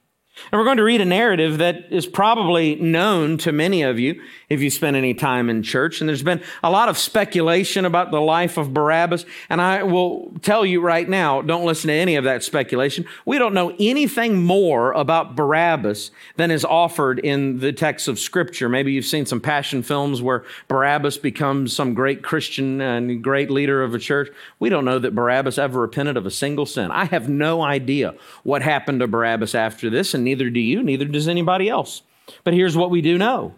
And 0.51 0.59
we're 0.59 0.65
going 0.65 0.77
to 0.77 0.83
read 0.83 1.01
a 1.01 1.05
narrative 1.05 1.57
that 1.57 1.91
is 1.91 2.05
probably 2.05 2.75
known 2.75 3.37
to 3.39 3.51
many 3.51 3.81
of 3.81 3.99
you 3.99 4.21
if 4.49 4.61
you 4.61 4.69
spend 4.69 4.95
any 4.95 5.13
time 5.13 5.49
in 5.49 5.63
church. 5.63 5.99
And 5.99 6.07
there's 6.07 6.23
been 6.23 6.41
a 6.63 6.71
lot 6.71 6.89
of 6.89 6.97
speculation 6.97 7.85
about 7.85 8.11
the 8.11 8.21
life 8.21 8.57
of 8.57 8.73
Barabbas. 8.73 9.25
And 9.49 9.61
I 9.61 9.83
will 9.83 10.33
tell 10.41 10.65
you 10.65 10.81
right 10.81 11.07
now, 11.07 11.41
don't 11.41 11.65
listen 11.65 11.89
to 11.89 11.93
any 11.93 12.15
of 12.15 12.23
that 12.23 12.43
speculation. 12.43 13.05
We 13.25 13.37
don't 13.37 13.53
know 13.53 13.75
anything 13.79 14.43
more 14.43 14.93
about 14.93 15.35
Barabbas 15.35 16.11
than 16.35 16.51
is 16.51 16.63
offered 16.63 17.19
in 17.19 17.59
the 17.59 17.73
text 17.73 18.07
of 18.07 18.19
Scripture. 18.19 18.69
Maybe 18.69 18.93
you've 18.93 19.05
seen 19.05 19.25
some 19.25 19.41
passion 19.41 19.83
films 19.83 20.21
where 20.21 20.45
Barabbas 20.67 21.17
becomes 21.17 21.75
some 21.75 21.93
great 21.93 22.23
Christian 22.23 22.79
and 22.79 23.23
great 23.23 23.49
leader 23.49 23.83
of 23.83 23.93
a 23.93 23.99
church. 23.99 24.29
We 24.59 24.69
don't 24.69 24.85
know 24.85 24.99
that 24.99 25.15
Barabbas 25.15 25.57
ever 25.57 25.81
repented 25.81 26.17
of 26.17 26.25
a 26.25 26.31
single 26.31 26.65
sin. 26.65 26.91
I 26.91 27.05
have 27.05 27.27
no 27.27 27.61
idea 27.61 28.15
what 28.43 28.61
happened 28.61 28.99
to 29.01 29.07
Barabbas 29.07 29.55
after 29.55 29.89
this. 29.89 30.13
And 30.13 30.26
neither 30.27 30.49
do 30.49 30.59
you, 30.59 30.83
neither 30.83 31.05
does 31.05 31.27
anybody 31.27 31.69
else. 31.69 32.01
But 32.43 32.53
here's 32.53 32.75
what 32.75 32.91
we 32.91 33.01
do 33.01 33.17
know. 33.17 33.55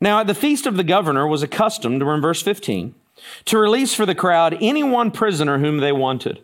Now, 0.00 0.20
at 0.20 0.26
the 0.26 0.34
feast 0.34 0.66
of 0.66 0.76
the 0.76 0.84
governor 0.84 1.26
was 1.26 1.42
accustomed, 1.42 2.02
we're 2.02 2.14
in 2.14 2.22
verse 2.22 2.42
15, 2.42 2.94
to 3.44 3.58
release 3.58 3.94
for 3.94 4.06
the 4.06 4.14
crowd 4.14 4.56
any 4.60 4.82
one 4.82 5.10
prisoner 5.10 5.58
whom 5.58 5.78
they 5.78 5.92
wanted. 5.92 6.42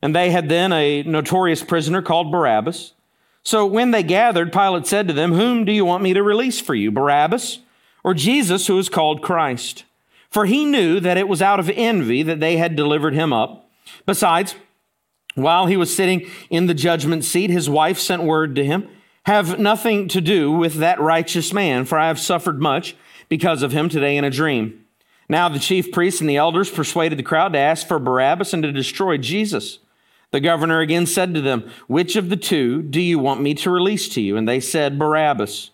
And 0.00 0.14
they 0.14 0.30
had 0.30 0.48
then 0.48 0.72
a 0.72 1.02
notorious 1.02 1.62
prisoner 1.62 2.02
called 2.02 2.32
Barabbas. 2.32 2.94
So 3.42 3.66
when 3.66 3.90
they 3.90 4.02
gathered, 4.02 4.52
Pilate 4.52 4.86
said 4.86 5.06
to 5.08 5.14
them, 5.14 5.32
Whom 5.32 5.64
do 5.64 5.72
you 5.72 5.84
want 5.84 6.02
me 6.02 6.14
to 6.14 6.22
release 6.22 6.60
for 6.60 6.74
you, 6.74 6.90
Barabbas 6.90 7.60
or 8.02 8.14
Jesus, 8.14 8.66
who 8.66 8.78
is 8.78 8.88
called 8.88 9.22
Christ? 9.22 9.84
For 10.30 10.46
he 10.46 10.64
knew 10.64 11.00
that 11.00 11.16
it 11.16 11.28
was 11.28 11.42
out 11.42 11.60
of 11.60 11.70
envy 11.70 12.22
that 12.22 12.40
they 12.40 12.56
had 12.56 12.76
delivered 12.76 13.14
him 13.14 13.32
up. 13.32 13.68
Besides, 14.06 14.54
while 15.42 15.66
he 15.66 15.76
was 15.76 15.94
sitting 15.94 16.28
in 16.50 16.66
the 16.66 16.74
judgment 16.74 17.24
seat, 17.24 17.50
his 17.50 17.68
wife 17.68 17.98
sent 17.98 18.22
word 18.22 18.54
to 18.56 18.64
him 18.64 18.88
Have 19.24 19.58
nothing 19.58 20.08
to 20.08 20.20
do 20.20 20.52
with 20.52 20.74
that 20.74 21.00
righteous 21.00 21.52
man, 21.52 21.84
for 21.84 21.98
I 21.98 22.08
have 22.08 22.18
suffered 22.18 22.60
much 22.60 22.96
because 23.28 23.62
of 23.62 23.72
him 23.72 23.88
today 23.88 24.16
in 24.16 24.24
a 24.24 24.30
dream. 24.30 24.84
Now 25.28 25.48
the 25.48 25.58
chief 25.58 25.92
priests 25.92 26.20
and 26.20 26.28
the 26.28 26.36
elders 26.36 26.70
persuaded 26.70 27.18
the 27.18 27.22
crowd 27.22 27.52
to 27.52 27.58
ask 27.58 27.86
for 27.86 27.98
Barabbas 27.98 28.54
and 28.54 28.62
to 28.62 28.72
destroy 28.72 29.18
Jesus. 29.18 29.78
The 30.30 30.40
governor 30.40 30.80
again 30.80 31.06
said 31.06 31.34
to 31.34 31.40
them, 31.40 31.70
Which 31.86 32.16
of 32.16 32.28
the 32.28 32.36
two 32.36 32.82
do 32.82 33.00
you 33.00 33.18
want 33.18 33.40
me 33.40 33.54
to 33.54 33.70
release 33.70 34.08
to 34.10 34.20
you? 34.20 34.36
And 34.36 34.48
they 34.48 34.60
said, 34.60 34.98
Barabbas. 34.98 35.70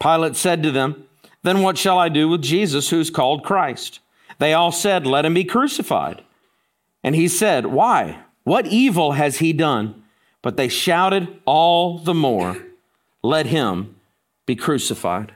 Pilate 0.00 0.36
said 0.36 0.62
to 0.62 0.70
them, 0.70 1.04
Then 1.42 1.62
what 1.62 1.78
shall 1.78 1.98
I 1.98 2.08
do 2.08 2.28
with 2.28 2.42
Jesus, 2.42 2.90
who 2.90 3.00
is 3.00 3.10
called 3.10 3.44
Christ? 3.44 4.00
They 4.38 4.52
all 4.52 4.72
said, 4.72 5.06
Let 5.06 5.24
him 5.24 5.34
be 5.34 5.44
crucified. 5.44 6.22
And 7.02 7.14
he 7.14 7.28
said, 7.28 7.66
Why? 7.66 8.18
What 8.46 8.68
evil 8.68 9.12
has 9.12 9.38
he 9.38 9.52
done? 9.52 10.04
But 10.40 10.56
they 10.56 10.68
shouted 10.68 11.40
all 11.46 11.98
the 11.98 12.14
more, 12.14 12.56
Let 13.20 13.46
him 13.46 13.96
be 14.46 14.54
crucified. 14.54 15.32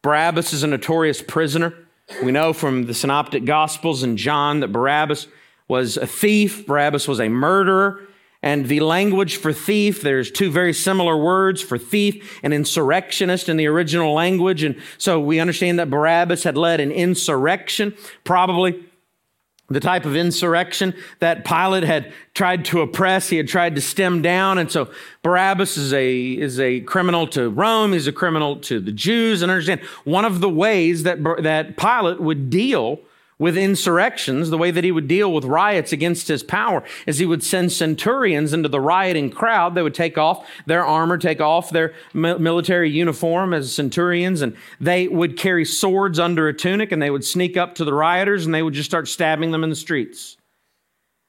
Barabbas 0.00 0.54
is 0.54 0.62
a 0.62 0.66
notorious 0.66 1.20
prisoner. 1.20 1.74
We 2.22 2.32
know 2.32 2.54
from 2.54 2.86
the 2.86 2.94
Synoptic 2.94 3.44
Gospels 3.44 4.02
and 4.02 4.16
John 4.16 4.60
that 4.60 4.72
Barabbas 4.72 5.26
was 5.68 5.98
a 5.98 6.06
thief, 6.06 6.66
Barabbas 6.66 7.06
was 7.06 7.20
a 7.20 7.28
murderer, 7.28 8.08
And 8.42 8.68
the 8.68 8.80
language 8.80 9.36
for 9.36 9.52
thief, 9.52 10.00
there's 10.00 10.30
two 10.30 10.50
very 10.50 10.72
similar 10.72 11.18
words 11.18 11.60
for 11.60 11.76
thief 11.76 12.40
and 12.42 12.54
insurrectionist 12.54 13.50
in 13.50 13.58
the 13.58 13.66
original 13.66 14.14
language. 14.14 14.62
And 14.62 14.80
so 14.96 15.20
we 15.20 15.40
understand 15.40 15.78
that 15.78 15.90
Barabbas 15.90 16.44
had 16.44 16.56
led 16.56 16.80
an 16.80 16.90
insurrection, 16.90 17.94
probably 18.24 18.82
the 19.70 19.80
type 19.80 20.04
of 20.04 20.16
insurrection 20.16 20.94
that 21.20 21.44
Pilate 21.44 21.84
had 21.84 22.12
tried 22.34 22.64
to 22.66 22.80
oppress, 22.80 23.28
he 23.28 23.36
had 23.36 23.48
tried 23.48 23.76
to 23.76 23.80
stem 23.80 24.20
down. 24.20 24.58
And 24.58 24.70
so 24.70 24.90
Barabbas 25.22 25.76
is 25.76 25.92
a, 25.92 26.18
is 26.18 26.58
a 26.58 26.80
criminal 26.80 27.26
to 27.28 27.48
Rome, 27.48 27.92
he's 27.92 28.08
a 28.08 28.12
criminal 28.12 28.56
to 28.60 28.80
the 28.80 28.92
Jews. 28.92 29.42
And 29.42 29.50
understand 29.50 29.80
one 30.04 30.24
of 30.24 30.40
the 30.40 30.48
ways 30.48 31.04
that, 31.04 31.22
that 31.42 31.76
Pilate 31.76 32.20
would 32.20 32.50
deal 32.50 33.00
with 33.40 33.56
insurrections, 33.56 34.50
the 34.50 34.58
way 34.58 34.70
that 34.70 34.84
he 34.84 34.92
would 34.92 35.08
deal 35.08 35.32
with 35.32 35.44
riots 35.46 35.92
against 35.92 36.28
his 36.28 36.42
power 36.42 36.84
is 37.06 37.18
he 37.18 37.26
would 37.26 37.42
send 37.42 37.72
centurions 37.72 38.52
into 38.52 38.68
the 38.68 38.80
rioting 38.80 39.30
crowd. 39.30 39.74
They 39.74 39.82
would 39.82 39.94
take 39.94 40.18
off 40.18 40.46
their 40.66 40.84
armor, 40.84 41.16
take 41.16 41.40
off 41.40 41.70
their 41.70 41.94
military 42.12 42.90
uniform 42.90 43.54
as 43.54 43.74
centurions, 43.74 44.42
and 44.42 44.54
they 44.78 45.08
would 45.08 45.38
carry 45.38 45.64
swords 45.64 46.18
under 46.18 46.48
a 46.48 46.54
tunic 46.54 46.92
and 46.92 47.00
they 47.00 47.10
would 47.10 47.24
sneak 47.24 47.56
up 47.56 47.74
to 47.76 47.84
the 47.84 47.94
rioters 47.94 48.44
and 48.44 48.54
they 48.54 48.62
would 48.62 48.74
just 48.74 48.90
start 48.90 49.08
stabbing 49.08 49.52
them 49.52 49.64
in 49.64 49.70
the 49.70 49.76
streets. 49.76 50.36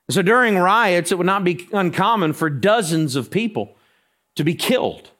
So 0.10 0.22
during 0.22 0.58
riots, 0.58 1.13
it 1.13 1.18
would 1.18 1.25
not 1.25 1.46
be 1.46 1.70
uncommon 1.72 2.34
for 2.34 2.50
dozens 2.50 3.15
of 3.15 3.32
people 3.32 3.77
to 4.36 4.44
be 4.44 4.53
killed. 4.53 5.11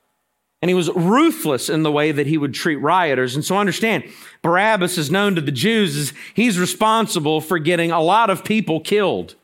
And 0.62 0.70
he 0.70 0.76
was 0.76 0.92
ruthless 0.92 1.70
in 1.70 1.82
the 1.82 1.92
way 1.92 2.12
that 2.12 2.28
he 2.28 2.38
would 2.38 2.54
treat 2.54 2.76
rioters. 2.76 3.36
And 3.36 3.44
so 3.44 3.58
understand, 3.58 4.04
Barabbas 4.44 4.98
is 4.98 5.10
known 5.10 5.34
to 5.36 5.42
the 5.42 5.52
Jews 5.52 5.98
as 5.98 6.14
he's 6.36 6.60
responsible 6.60 7.42
for 7.42 7.58
getting 7.58 7.92
a 7.92 8.02
lot 8.02 8.30
of 8.30 8.44
people 8.44 8.80
killed. 8.80 9.36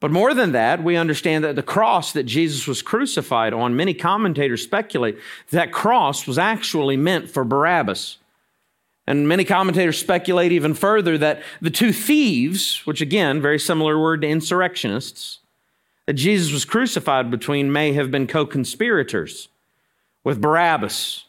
But 0.00 0.10
more 0.10 0.34
than 0.34 0.52
that, 0.52 0.82
we 0.82 0.96
understand 0.96 1.44
that 1.44 1.56
the 1.56 1.62
cross 1.62 2.12
that 2.12 2.24
Jesus 2.24 2.66
was 2.66 2.82
crucified 2.82 3.52
on, 3.52 3.76
many 3.76 3.94
commentators 3.94 4.62
speculate 4.62 5.18
that 5.50 5.72
cross 5.72 6.26
was 6.26 6.38
actually 6.38 6.96
meant 6.96 7.30
for 7.30 7.44
Barabbas. 7.44 8.16
And 9.06 9.28
many 9.28 9.44
commentators 9.44 9.98
speculate 9.98 10.52
even 10.52 10.72
further 10.74 11.18
that 11.18 11.42
the 11.60 11.70
two 11.70 11.92
thieves, 11.92 12.84
which 12.86 13.00
again, 13.00 13.42
very 13.42 13.58
similar 13.58 14.00
word 14.00 14.22
to 14.22 14.28
insurrectionists, 14.28 15.40
that 16.06 16.14
Jesus 16.14 16.52
was 16.52 16.64
crucified 16.64 17.30
between 17.30 17.72
may 17.72 17.92
have 17.92 18.10
been 18.10 18.26
co 18.26 18.46
conspirators 18.46 19.48
with 20.24 20.40
Barabbas. 20.40 21.24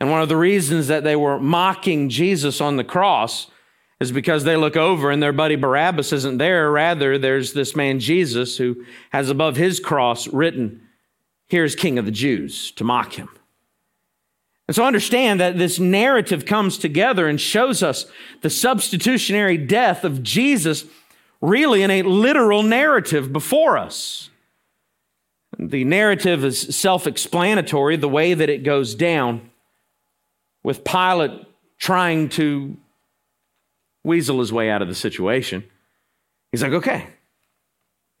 And 0.00 0.10
one 0.10 0.22
of 0.22 0.28
the 0.28 0.36
reasons 0.36 0.86
that 0.88 1.04
they 1.04 1.16
were 1.16 1.40
mocking 1.40 2.08
Jesus 2.08 2.60
on 2.60 2.76
the 2.76 2.84
cross 2.84 3.50
is 4.00 4.12
because 4.12 4.44
they 4.44 4.56
look 4.56 4.76
over 4.76 5.10
and 5.10 5.22
their 5.22 5.32
buddy 5.32 5.56
Barabbas 5.56 6.12
isn't 6.12 6.38
there. 6.38 6.70
Rather, 6.70 7.18
there's 7.18 7.52
this 7.52 7.74
man 7.74 7.98
Jesus 7.98 8.56
who 8.56 8.84
has 9.10 9.28
above 9.28 9.56
his 9.56 9.80
cross 9.80 10.28
written, 10.28 10.82
Here's 11.48 11.74
King 11.74 11.98
of 11.98 12.04
the 12.04 12.10
Jews, 12.10 12.70
to 12.72 12.84
mock 12.84 13.14
him. 13.14 13.28
And 14.68 14.74
so 14.74 14.84
understand 14.84 15.40
that 15.40 15.56
this 15.56 15.78
narrative 15.78 16.44
comes 16.44 16.76
together 16.76 17.26
and 17.26 17.40
shows 17.40 17.82
us 17.82 18.04
the 18.42 18.50
substitutionary 18.50 19.56
death 19.56 20.04
of 20.04 20.22
Jesus 20.22 20.84
really 21.40 21.82
in 21.82 21.90
a 21.90 22.02
literal 22.02 22.62
narrative 22.62 23.32
before 23.32 23.78
us. 23.78 24.28
The 25.58 25.84
narrative 25.84 26.44
is 26.44 26.76
self 26.76 27.06
explanatory, 27.06 27.96
the 27.96 28.08
way 28.08 28.34
that 28.34 28.48
it 28.48 28.62
goes 28.62 28.94
down, 28.94 29.50
with 30.62 30.84
Pilate 30.84 31.46
trying 31.78 32.28
to 32.30 32.76
weasel 34.04 34.40
his 34.40 34.52
way 34.52 34.70
out 34.70 34.82
of 34.82 34.88
the 34.88 34.94
situation. 34.94 35.64
He's 36.52 36.62
like, 36.62 36.72
okay, 36.72 37.06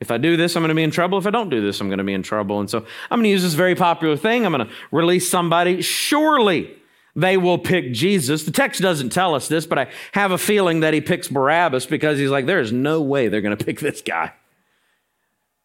if 0.00 0.10
I 0.10 0.18
do 0.18 0.36
this, 0.36 0.56
I'm 0.56 0.62
going 0.62 0.68
to 0.68 0.74
be 0.74 0.82
in 0.82 0.90
trouble. 0.90 1.18
If 1.18 1.26
I 1.26 1.30
don't 1.30 1.48
do 1.48 1.60
this, 1.60 1.80
I'm 1.80 1.88
going 1.88 1.98
to 1.98 2.04
be 2.04 2.12
in 2.12 2.22
trouble. 2.22 2.60
And 2.60 2.68
so 2.68 2.78
I'm 3.10 3.18
going 3.18 3.24
to 3.24 3.30
use 3.30 3.42
this 3.42 3.54
very 3.54 3.74
popular 3.74 4.16
thing. 4.16 4.44
I'm 4.44 4.52
going 4.52 4.66
to 4.66 4.72
release 4.92 5.28
somebody. 5.30 5.80
Surely 5.82 6.74
they 7.16 7.36
will 7.36 7.58
pick 7.58 7.92
Jesus. 7.92 8.44
The 8.44 8.52
text 8.52 8.80
doesn't 8.80 9.10
tell 9.10 9.34
us 9.34 9.48
this, 9.48 9.66
but 9.66 9.78
I 9.78 9.88
have 10.12 10.30
a 10.30 10.38
feeling 10.38 10.80
that 10.80 10.94
he 10.94 11.00
picks 11.00 11.28
Barabbas 11.28 11.86
because 11.86 12.18
he's 12.18 12.30
like, 12.30 12.46
there's 12.46 12.70
no 12.70 13.00
way 13.00 13.28
they're 13.28 13.40
going 13.40 13.56
to 13.56 13.64
pick 13.64 13.80
this 13.80 14.02
guy. 14.02 14.32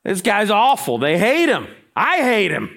This 0.04 0.22
guy's 0.22 0.50
awful. 0.50 0.98
They 0.98 1.18
hate 1.18 1.50
him. 1.50 1.68
I 1.96 2.18
hate 2.18 2.52
him. 2.52 2.70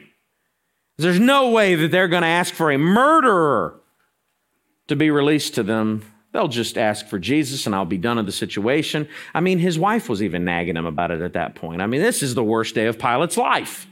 There's 0.98 1.20
no 1.20 1.50
way 1.50 1.74
that 1.74 1.90
they're 1.90 2.08
going 2.08 2.22
to 2.22 2.28
ask 2.28 2.54
for 2.54 2.70
a 2.70 2.78
murderer 2.78 3.80
to 4.88 4.96
be 4.96 5.10
released 5.10 5.54
to 5.56 5.62
them. 5.62 6.04
They'll 6.32 6.48
just 6.48 6.78
ask 6.78 7.06
for 7.06 7.18
Jesus 7.18 7.66
and 7.66 7.74
I'll 7.74 7.84
be 7.84 7.98
done 7.98 8.16
with 8.16 8.26
the 8.26 8.32
situation. 8.32 9.08
I 9.34 9.40
mean, 9.40 9.58
his 9.58 9.78
wife 9.78 10.08
was 10.08 10.22
even 10.22 10.44
nagging 10.44 10.76
him 10.76 10.86
about 10.86 11.10
it 11.10 11.20
at 11.20 11.32
that 11.32 11.54
point. 11.54 11.82
I 11.82 11.86
mean, 11.86 12.02
this 12.02 12.22
is 12.22 12.34
the 12.34 12.44
worst 12.44 12.74
day 12.74 12.86
of 12.86 12.98
Pilate's 12.98 13.36
life. 13.36 13.86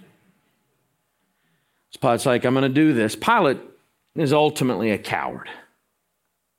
So 1.90 1.98
Pilate's 2.00 2.26
like, 2.26 2.44
I'm 2.44 2.54
going 2.54 2.62
to 2.62 2.68
do 2.68 2.92
this. 2.92 3.16
Pilate 3.16 3.58
is 4.14 4.32
ultimately 4.32 4.90
a 4.90 4.98
coward. 4.98 5.48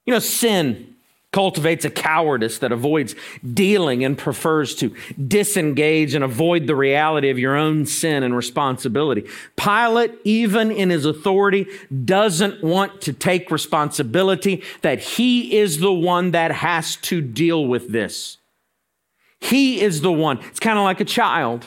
You 0.05 0.13
know, 0.13 0.19
sin 0.19 0.94
cultivates 1.35 1.83
a 1.83 1.89
cowardice 1.89 2.59
that 2.59 2.71
avoids 2.71 3.13
dealing 3.53 4.05
and 4.05 4.17
prefers 4.17 4.73
to 4.73 4.95
disengage 5.27 6.15
and 6.15 6.23
avoid 6.23 6.65
the 6.65 6.73
reality 6.73 7.29
of 7.29 7.37
your 7.37 7.57
own 7.57 7.85
sin 7.85 8.23
and 8.23 8.33
responsibility. 8.33 9.27
Pilate, 9.57 10.13
even 10.23 10.71
in 10.71 10.89
his 10.89 11.03
authority, 11.03 11.67
doesn't 12.05 12.63
want 12.63 13.01
to 13.01 13.11
take 13.11 13.51
responsibility 13.51 14.63
that 14.81 14.99
he 14.99 15.57
is 15.57 15.81
the 15.81 15.91
one 15.91 16.31
that 16.31 16.53
has 16.53 16.95
to 16.95 17.19
deal 17.19 17.67
with 17.67 17.91
this. 17.91 18.37
He 19.41 19.81
is 19.81 19.99
the 19.99 20.13
one. 20.13 20.39
It's 20.39 20.61
kind 20.61 20.77
of 20.79 20.85
like 20.85 21.01
a 21.01 21.05
child. 21.05 21.65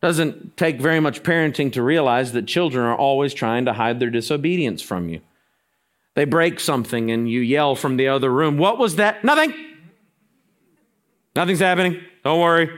Doesn't 0.00 0.56
take 0.56 0.80
very 0.80 0.98
much 0.98 1.22
parenting 1.22 1.72
to 1.74 1.84
realize 1.84 2.32
that 2.32 2.48
children 2.48 2.84
are 2.84 2.96
always 2.96 3.32
trying 3.32 3.64
to 3.66 3.74
hide 3.74 4.00
their 4.00 4.10
disobedience 4.10 4.82
from 4.82 5.08
you. 5.08 5.20
They 6.14 6.24
break 6.24 6.60
something 6.60 7.10
and 7.10 7.28
you 7.30 7.40
yell 7.40 7.74
from 7.74 7.96
the 7.96 8.08
other 8.08 8.30
room, 8.30 8.58
What 8.58 8.78
was 8.78 8.96
that? 8.96 9.24
Nothing. 9.24 9.54
Nothing's 11.34 11.60
happening. 11.60 12.02
Don't 12.24 12.40
worry. 12.40 12.70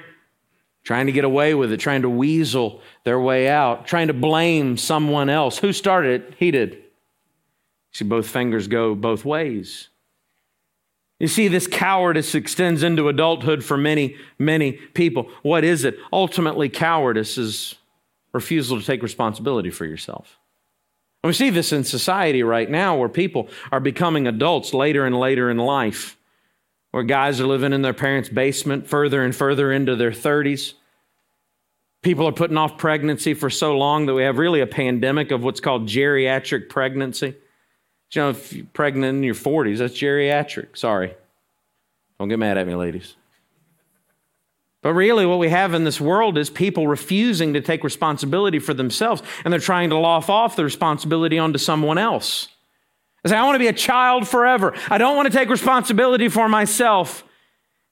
Trying 0.85 1.07
to 1.07 1.13
get 1.13 1.25
away 1.25 1.55
with 1.55 1.73
it, 1.73 1.79
trying 1.79 2.03
to 2.03 2.11
weasel 2.11 2.83
their 3.05 3.19
way 3.19 3.49
out, 3.49 3.87
trying 3.87 4.09
to 4.09 4.13
blame 4.13 4.77
someone 4.77 5.29
else. 5.31 5.59
Who 5.59 5.73
started 5.73 6.23
it? 6.23 6.35
He 6.39 6.51
did. 6.51 6.83
See, 7.93 8.05
both 8.05 8.29
fingers 8.29 8.69
go 8.69 8.95
both 8.95 9.25
ways. 9.25 9.89
You 11.19 11.29
see, 11.29 11.49
this 11.49 11.67
cowardice 11.67 12.35
extends 12.35 12.83
into 12.83 13.09
adulthood 13.09 13.65
for 13.65 13.79
many, 13.79 14.17
many 14.39 14.73
people. 14.73 15.31
What 15.43 15.65
is 15.65 15.85
it? 15.85 15.97
Ultimately, 16.13 16.69
cowardice 16.69 17.39
is 17.39 17.77
refusal 18.33 18.79
to 18.79 18.85
take 18.85 19.03
responsibility 19.03 19.71
for 19.71 19.87
yourself. 19.87 20.39
And 21.25 21.31
we 21.31 21.33
see 21.33 21.49
this 21.49 21.73
in 21.73 21.85
society 21.85 22.43
right 22.43 22.69
now 22.69 22.99
where 22.99 23.09
people 23.09 23.49
are 23.73 23.81
becoming 23.81 24.27
adults 24.27 24.75
later 24.75 25.07
and 25.07 25.19
later 25.19 25.51
in 25.51 25.57
life, 25.57 26.19
where 26.91 27.03
guys 27.03 27.41
are 27.41 27.47
living 27.47 27.73
in 27.73 27.81
their 27.81 27.95
parents' 27.95 28.29
basement 28.29 28.87
further 28.87 29.25
and 29.25 29.35
further 29.35 29.73
into 29.73 29.97
their 29.97 30.11
30s. 30.11 30.75
People 32.03 32.29
are 32.29 32.33
putting 32.33 32.59
off 32.59 32.77
pregnancy 32.77 33.33
for 33.33 33.49
so 33.49 33.79
long 33.79 34.05
that 34.05 34.13
we 34.13 34.23
have 34.23 34.37
really 34.37 34.61
a 34.61 34.67
pandemic 34.67 35.31
of 35.31 35.43
what's 35.43 35.61
called 35.61 35.89
geriatric 35.89 36.69
pregnancy. 36.69 37.35
You 38.11 38.21
know, 38.21 38.29
if 38.29 38.53
you're 38.53 38.67
pregnant 38.75 39.17
in 39.17 39.23
your 39.23 39.35
40s, 39.35 39.79
that's 39.79 39.95
geriatric. 39.95 40.77
Sorry. 40.77 41.15
Don't 42.19 42.29
get 42.29 42.39
mad 42.39 42.59
at 42.59 42.67
me, 42.67 42.75
ladies. 42.75 43.15
But 44.85 44.93
really, 44.93 45.25
what 45.25 45.39
we 45.39 45.49
have 45.49 45.73
in 45.73 45.85
this 45.85 45.99
world 45.99 46.37
is 46.37 46.51
people 46.51 46.87
refusing 46.87 47.55
to 47.55 47.63
take 47.63 47.83
responsibility 47.83 48.59
for 48.59 48.75
themselves, 48.75 49.23
and 49.43 49.51
they're 49.51 49.59
trying 49.59 49.89
to 49.89 49.97
loft 49.97 50.29
off 50.29 50.57
the 50.57 50.63
responsibility 50.63 51.39
onto 51.39 51.59
someone 51.59 51.97
else. 51.97 52.49
They 53.23 53.31
say, 53.31 53.37
I 53.37 53.45
want 53.45 53.55
to 53.55 53.61
be 53.61 53.69
a 53.69 53.73
child 53.73 54.29
forever. 54.29 54.75
I 54.91 54.99
don't 54.99 55.17
want 55.17 55.33
to 55.33 55.37
take 55.37 55.49
responsibility 55.49 56.29
for 56.29 56.51
myself. 56.51 57.25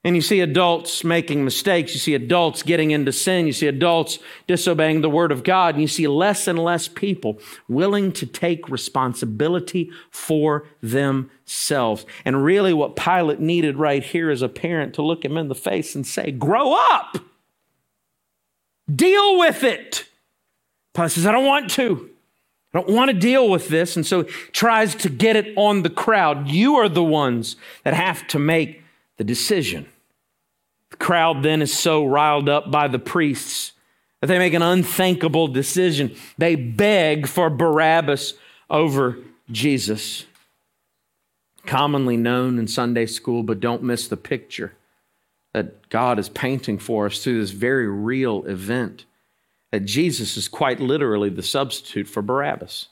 And 0.05 0.17
you 0.17 0.21
see 0.21 0.41
adults 0.41 1.05
making 1.05 1.45
mistakes. 1.45 1.93
You 1.93 1.99
see 1.99 2.13
adults 2.13 2.61
getting 2.61 2.91
into 2.91 3.13
sin. 3.13 3.47
You 3.47 3.53
see 3.53 3.67
adults 3.67 4.19
disobeying 4.47 4.99
the 4.99 5.09
word 5.09 5.31
of 5.31 5.43
God. 5.45 5.75
And 5.75 5.81
you 5.81 5.87
see 5.87 6.07
less 6.07 6.45
and 6.45 6.59
less 6.59 6.89
people 6.89 7.39
willing 7.69 8.11
to 8.13 8.25
take 8.25 8.67
responsibility 8.67 9.91
for 10.09 10.65
themselves. 10.81 12.05
And 12.25 12.43
really, 12.43 12.73
what 12.73 12.97
Pilate 12.97 13.39
needed 13.39 13.77
right 13.77 14.03
here 14.03 14.29
is 14.29 14.41
a 14.41 14.49
parent 14.49 14.93
to 14.95 15.01
look 15.01 15.23
him 15.23 15.37
in 15.37 15.47
the 15.47 15.55
face 15.55 15.95
and 15.95 16.05
say, 16.05 16.31
Grow 16.31 16.73
up, 16.73 17.17
deal 18.93 19.39
with 19.39 19.63
it. 19.63 20.05
Pilate 20.93 21.11
says, 21.11 21.25
I 21.25 21.31
don't 21.31 21.45
want 21.45 21.69
to. 21.71 22.09
I 22.73 22.79
don't 22.79 22.89
want 22.89 23.09
to 23.09 23.17
deal 23.17 23.49
with 23.49 23.69
this. 23.69 23.95
And 23.95 24.05
so 24.05 24.23
tries 24.51 24.95
to 24.95 25.09
get 25.09 25.35
it 25.37 25.53
on 25.55 25.83
the 25.83 25.89
crowd. 25.89 26.49
You 26.49 26.75
are 26.75 26.89
the 26.89 27.03
ones 27.03 27.55
that 27.83 27.93
have 27.93 28.27
to 28.27 28.39
make 28.39 28.81
the 29.17 29.23
decision. 29.23 29.87
The 30.93 30.97
crowd 30.97 31.41
then 31.41 31.63
is 31.63 31.73
so 31.73 32.05
riled 32.05 32.47
up 32.47 32.69
by 32.69 32.87
the 32.87 32.99
priests 32.99 33.71
that 34.21 34.27
they 34.27 34.37
make 34.37 34.53
an 34.53 34.61
unthinkable 34.61 35.47
decision. 35.47 36.15
They 36.37 36.55
beg 36.55 37.25
for 37.27 37.49
Barabbas 37.49 38.35
over 38.69 39.17
Jesus. 39.49 40.25
Commonly 41.65 42.15
known 42.15 42.59
in 42.59 42.67
Sunday 42.67 43.07
school, 43.07 43.41
but 43.41 43.59
don't 43.59 43.81
miss 43.81 44.07
the 44.07 44.15
picture 44.15 44.73
that 45.53 45.89
God 45.89 46.19
is 46.19 46.29
painting 46.29 46.77
for 46.77 47.07
us 47.07 47.23
through 47.23 47.39
this 47.39 47.51
very 47.51 47.87
real 47.87 48.45
event. 48.45 49.05
that 49.73 49.85
Jesus 49.85 50.37
is 50.37 50.47
quite 50.47 50.79
literally 50.79 51.29
the 51.29 51.41
substitute 51.41 52.07
for 52.07 52.21
Barabbas. 52.21 52.89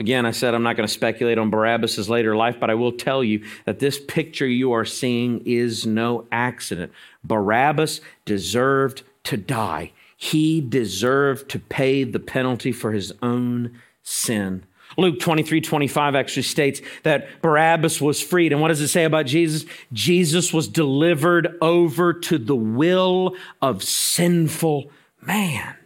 Again, 0.00 0.24
I 0.24 0.30
said 0.30 0.54
I'm 0.54 0.62
not 0.62 0.76
going 0.76 0.86
to 0.86 0.92
speculate 0.92 1.36
on 1.36 1.50
Barabbas' 1.50 2.08
later 2.08 2.34
life, 2.34 2.56
but 2.58 2.70
I 2.70 2.74
will 2.74 2.92
tell 2.92 3.22
you 3.22 3.44
that 3.66 3.80
this 3.80 4.00
picture 4.00 4.46
you 4.46 4.72
are 4.72 4.86
seeing 4.86 5.42
is 5.44 5.86
no 5.86 6.26
accident. 6.32 6.90
Barabbas 7.22 8.00
deserved 8.24 9.02
to 9.24 9.36
die, 9.36 9.92
he 10.16 10.62
deserved 10.62 11.50
to 11.50 11.58
pay 11.58 12.04
the 12.04 12.18
penalty 12.18 12.72
for 12.72 12.92
his 12.92 13.12
own 13.20 13.78
sin. 14.02 14.64
Luke 14.96 15.20
23 15.20 15.60
25 15.60 16.14
actually 16.14 16.44
states 16.44 16.80
that 17.02 17.42
Barabbas 17.42 18.00
was 18.00 18.22
freed. 18.22 18.52
And 18.52 18.62
what 18.62 18.68
does 18.68 18.80
it 18.80 18.88
say 18.88 19.04
about 19.04 19.26
Jesus? 19.26 19.66
Jesus 19.92 20.50
was 20.50 20.66
delivered 20.66 21.58
over 21.60 22.14
to 22.14 22.38
the 22.38 22.56
will 22.56 23.36
of 23.60 23.84
sinful 23.84 24.90
man. 25.20 25.76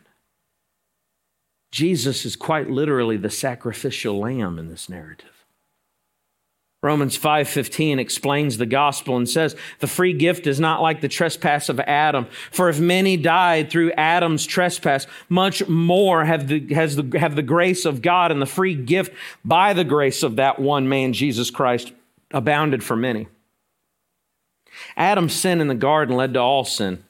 Jesus 1.75 2.25
is 2.25 2.37
quite 2.37 2.71
literally 2.71 3.17
the 3.17 3.29
sacrificial 3.29 4.21
lamb 4.21 4.61
in 4.61 4.69
this 4.69 4.89
narrative. 4.89 5.45
Romans 6.85 7.17
5:15 7.17 7.99
explains 7.99 8.59
the 8.59 8.65
gospel 8.65 9.17
and 9.17 9.29
says, 9.29 9.57
"The 9.81 9.89
free 9.89 10.13
gift 10.13 10.47
is 10.47 10.61
not 10.61 10.83
like 10.83 11.01
the 11.01 11.09
trespass 11.09 11.69
of 11.69 11.81
Adam, 11.81 12.27
for 12.53 12.69
if 12.69 12.79
many 12.79 13.17
died 13.17 13.71
through 13.71 13.91
Adam's 13.97 14.47
trespass, 14.47 15.09
much 15.29 15.67
more 15.67 16.25
have 16.25 16.47
the, 16.47 16.73
has 16.75 16.95
the, 16.95 17.19
have 17.19 17.35
the 17.35 17.43
grace 17.43 17.85
of 17.85 18.03
God 18.03 18.31
and 18.31 18.41
the 18.41 18.47
free 18.47 18.77
gift 18.77 19.13
by 19.45 19.73
the 19.73 19.83
grace 19.83 20.23
of 20.23 20.37
that 20.37 20.61
one 20.61 20.89
man 20.89 21.13
Jesus 21.13 21.51
Christ 21.51 21.93
abounded 22.31 22.85
for 22.85 22.95
many." 22.95 23.27
Adam's 24.97 25.35
sin 25.35 25.61
in 25.61 25.67
the 25.67 25.75
garden 25.75 26.15
led 26.15 26.35
to 26.35 26.41
all 26.41 26.65
sin. 26.65 27.03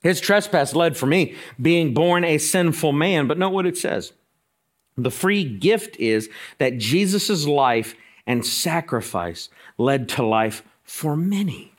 His 0.00 0.20
trespass 0.20 0.74
led 0.74 0.96
for 0.96 1.06
me, 1.06 1.34
being 1.60 1.92
born 1.94 2.24
a 2.24 2.38
sinful 2.38 2.92
man. 2.92 3.26
But 3.26 3.38
note 3.38 3.50
what 3.50 3.66
it 3.66 3.76
says. 3.76 4.12
The 4.96 5.10
free 5.10 5.44
gift 5.44 5.96
is 5.98 6.28
that 6.58 6.78
Jesus' 6.78 7.46
life 7.46 7.94
and 8.26 8.44
sacrifice 8.44 9.48
led 9.78 10.08
to 10.10 10.24
life 10.24 10.62
for 10.82 11.16
many. 11.16 11.72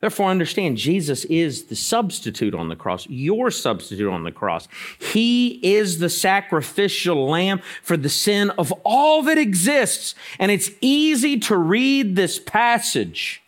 Therefore, 0.00 0.30
understand 0.30 0.78
Jesus 0.78 1.24
is 1.26 1.66
the 1.66 1.76
substitute 1.76 2.56
on 2.56 2.68
the 2.68 2.74
cross, 2.74 3.08
your 3.08 3.52
substitute 3.52 4.10
on 4.10 4.24
the 4.24 4.32
cross. 4.32 4.66
He 4.98 5.60
is 5.62 6.00
the 6.00 6.10
sacrificial 6.10 7.28
lamb 7.28 7.60
for 7.82 7.96
the 7.96 8.08
sin 8.08 8.50
of 8.58 8.72
all 8.84 9.22
that 9.22 9.38
exists. 9.38 10.16
And 10.40 10.50
it's 10.50 10.72
easy 10.80 11.38
to 11.40 11.56
read 11.56 12.16
this 12.16 12.40
passage 12.40 13.44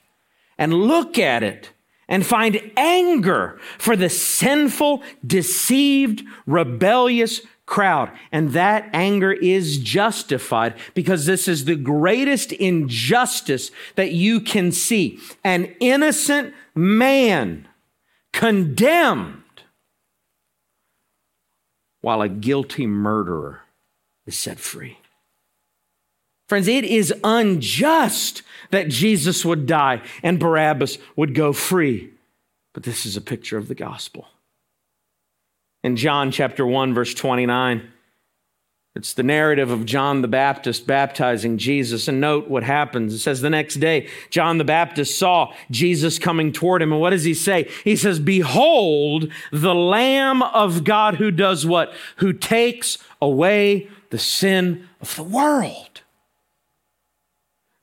and 0.56 0.72
look 0.72 1.18
at 1.18 1.42
it 1.42 1.70
and 2.08 2.24
find 2.24 2.60
anger 2.76 3.58
for 3.78 3.96
the 3.96 4.08
sinful, 4.08 5.02
deceived, 5.26 6.22
rebellious 6.46 7.40
crowd. 7.66 8.10
And 8.30 8.50
that 8.50 8.90
anger 8.92 9.32
is 9.32 9.78
justified 9.78 10.74
because 10.94 11.26
this 11.26 11.48
is 11.48 11.64
the 11.64 11.76
greatest 11.76 12.52
injustice 12.52 13.70
that 13.94 14.12
you 14.12 14.40
can 14.40 14.72
see. 14.72 15.18
An 15.42 15.74
innocent 15.80 16.54
man 16.74 17.68
condemned 18.32 19.42
while 22.00 22.20
a 22.20 22.28
guilty 22.28 22.86
murderer 22.86 23.62
is 24.26 24.36
set 24.36 24.58
free. 24.58 24.98
Friends, 26.48 26.68
it 26.68 26.84
is 26.84 27.12
unjust 27.24 28.42
that 28.70 28.88
Jesus 28.88 29.44
would 29.44 29.66
die 29.66 30.02
and 30.22 30.38
Barabbas 30.38 30.98
would 31.16 31.34
go 31.34 31.52
free. 31.52 32.10
But 32.72 32.82
this 32.82 33.06
is 33.06 33.16
a 33.16 33.20
picture 33.20 33.56
of 33.56 33.68
the 33.68 33.74
gospel. 33.74 34.26
In 35.82 35.96
John 35.96 36.30
chapter 36.30 36.66
1 36.66 36.94
verse 36.94 37.14
29, 37.14 37.90
it's 38.96 39.12
the 39.12 39.24
narrative 39.24 39.72
of 39.72 39.86
John 39.86 40.22
the 40.22 40.28
Baptist 40.28 40.86
baptizing 40.86 41.58
Jesus. 41.58 42.06
And 42.06 42.20
note 42.20 42.48
what 42.48 42.62
happens. 42.62 43.12
It 43.12 43.18
says, 43.18 43.40
The 43.40 43.50
next 43.50 43.76
day, 43.76 44.08
John 44.30 44.58
the 44.58 44.64
Baptist 44.64 45.18
saw 45.18 45.52
Jesus 45.68 46.18
coming 46.18 46.52
toward 46.52 46.80
him. 46.80 46.92
And 46.92 47.00
what 47.00 47.10
does 47.10 47.24
he 47.24 47.34
say? 47.34 47.68
He 47.82 47.96
says, 47.96 48.20
Behold, 48.20 49.32
the 49.50 49.74
Lamb 49.74 50.42
of 50.42 50.84
God 50.84 51.16
who 51.16 51.32
does 51.32 51.66
what? 51.66 51.92
Who 52.18 52.32
takes 52.32 52.98
away 53.20 53.88
the 54.10 54.18
sin 54.18 54.88
of 55.00 55.16
the 55.16 55.24
world. 55.24 55.93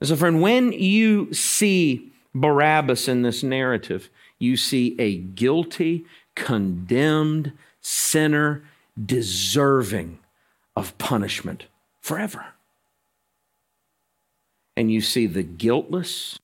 So, 0.03 0.15
friend, 0.15 0.41
when 0.41 0.71
you 0.71 1.31
see 1.33 2.11
Barabbas 2.33 3.07
in 3.07 3.21
this 3.21 3.43
narrative, 3.43 4.09
you 4.39 4.57
see 4.57 4.95
a 4.97 5.17
guilty, 5.17 6.05
condemned 6.35 7.53
sinner 7.81 8.63
deserving 9.03 10.19
of 10.75 10.97
punishment 10.97 11.65
forever. 11.99 12.45
And 14.75 14.91
you 14.91 15.01
see 15.01 15.27
the 15.27 15.43
guiltless, 15.43 16.39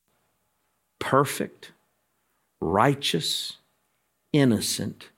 perfect, 0.99 1.71
righteous, 2.59 3.57
innocent 4.33 5.09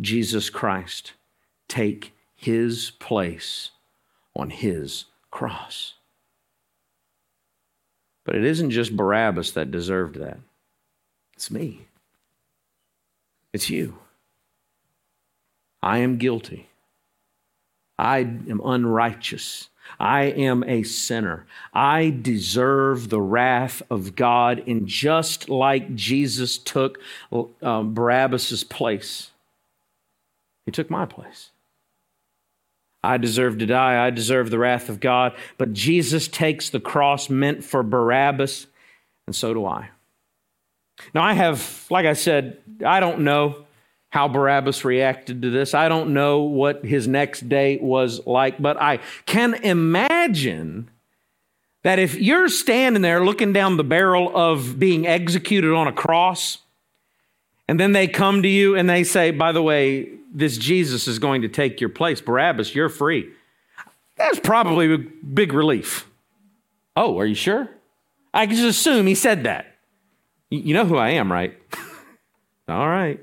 Jesus 0.00 0.50
Christ 0.50 1.12
take 1.68 2.14
his 2.34 2.90
place 2.90 3.70
on 4.34 4.50
his 4.50 5.06
cross. 5.30 5.94
But 8.24 8.36
it 8.36 8.44
isn't 8.44 8.70
just 8.70 8.96
Barabbas 8.96 9.52
that 9.52 9.70
deserved 9.70 10.16
that, 10.16 10.38
it's 11.34 11.50
me, 11.50 11.86
it's 13.52 13.70
you. 13.70 13.98
I 15.82 15.98
am 15.98 16.16
guilty. 16.16 16.70
I 17.98 18.18
am 18.20 18.60
unrighteous. 18.64 19.68
I 20.00 20.22
am 20.22 20.64
a 20.64 20.82
sinner. 20.82 21.46
I 21.72 22.08
deserve 22.10 23.10
the 23.10 23.20
wrath 23.20 23.82
of 23.90 24.16
God. 24.16 24.66
And 24.66 24.86
just 24.86 25.48
like 25.48 25.94
Jesus 25.94 26.56
took 26.56 26.98
um, 27.62 27.92
Barabbas' 27.92 28.64
place, 28.64 29.30
he 30.64 30.72
took 30.72 30.88
my 30.90 31.04
place. 31.04 31.50
I 33.04 33.16
deserve 33.18 33.58
to 33.58 33.66
die. 33.66 34.04
I 34.04 34.10
deserve 34.10 34.50
the 34.50 34.58
wrath 34.58 34.88
of 34.88 35.00
God. 35.00 35.34
But 35.58 35.72
Jesus 35.72 36.28
takes 36.28 36.70
the 36.70 36.80
cross 36.80 37.28
meant 37.28 37.64
for 37.64 37.82
Barabbas, 37.82 38.66
and 39.26 39.34
so 39.34 39.54
do 39.54 39.66
I. 39.66 39.90
Now, 41.12 41.22
I 41.22 41.32
have, 41.32 41.86
like 41.90 42.06
I 42.06 42.12
said, 42.12 42.58
I 42.84 43.00
don't 43.00 43.20
know 43.20 43.64
how 44.10 44.28
Barabbas 44.28 44.84
reacted 44.84 45.42
to 45.42 45.50
this. 45.50 45.74
I 45.74 45.88
don't 45.88 46.14
know 46.14 46.42
what 46.42 46.84
his 46.84 47.08
next 47.08 47.48
day 47.48 47.78
was 47.82 48.24
like, 48.26 48.62
but 48.62 48.80
I 48.80 49.00
can 49.26 49.54
imagine 49.54 50.88
that 51.82 51.98
if 51.98 52.14
you're 52.14 52.48
standing 52.48 53.02
there 53.02 53.24
looking 53.24 53.52
down 53.52 53.76
the 53.76 53.84
barrel 53.84 54.30
of 54.34 54.78
being 54.78 55.06
executed 55.06 55.74
on 55.74 55.88
a 55.88 55.92
cross, 55.92 56.58
and 57.66 57.80
then 57.80 57.92
they 57.92 58.06
come 58.06 58.42
to 58.42 58.48
you 58.48 58.76
and 58.76 58.88
they 58.88 59.04
say, 59.04 59.30
by 59.32 59.50
the 59.50 59.62
way, 59.62 60.10
this 60.34 60.58
Jesus 60.58 61.06
is 61.08 61.18
going 61.18 61.42
to 61.42 61.48
take 61.48 61.80
your 61.80 61.88
place. 61.88 62.20
Barabbas, 62.20 62.74
you're 62.74 62.88
free. 62.88 63.30
That's 64.16 64.40
probably 64.40 64.92
a 64.92 64.98
big 64.98 65.52
relief. 65.52 66.08
Oh, 66.96 67.18
are 67.18 67.26
you 67.26 67.34
sure? 67.34 67.68
I 68.32 68.46
can 68.46 68.56
just 68.56 68.78
assume 68.78 69.06
he 69.06 69.14
said 69.14 69.44
that. 69.44 69.66
You 70.50 70.74
know 70.74 70.84
who 70.84 70.96
I 70.96 71.10
am, 71.10 71.32
right? 71.32 71.56
All 72.68 72.88
right. 72.88 73.20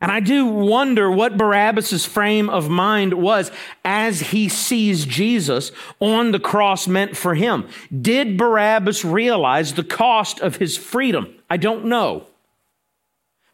And 0.00 0.12
I 0.12 0.20
do 0.20 0.44
wonder 0.44 1.10
what 1.10 1.38
Barabbas' 1.38 2.04
frame 2.04 2.50
of 2.50 2.68
mind 2.68 3.14
was 3.14 3.50
as 3.84 4.20
he 4.20 4.48
sees 4.50 5.06
Jesus 5.06 5.72
on 5.98 6.30
the 6.30 6.38
cross 6.38 6.86
meant 6.86 7.16
for 7.16 7.34
him. 7.34 7.68
Did 8.02 8.36
Barabbas 8.36 9.04
realize 9.04 9.74
the 9.74 9.84
cost 9.84 10.40
of 10.40 10.56
his 10.56 10.76
freedom? 10.76 11.34
I 11.48 11.56
don't 11.56 11.86
know. 11.86 12.26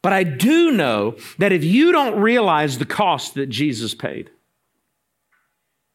But 0.02 0.12
I 0.12 0.24
do 0.24 0.72
know 0.72 1.16
that 1.38 1.52
if 1.52 1.62
you 1.62 1.92
don't 1.92 2.20
realize 2.20 2.78
the 2.78 2.86
cost 2.86 3.34
that 3.34 3.46
Jesus 3.46 3.94
paid, 3.94 4.30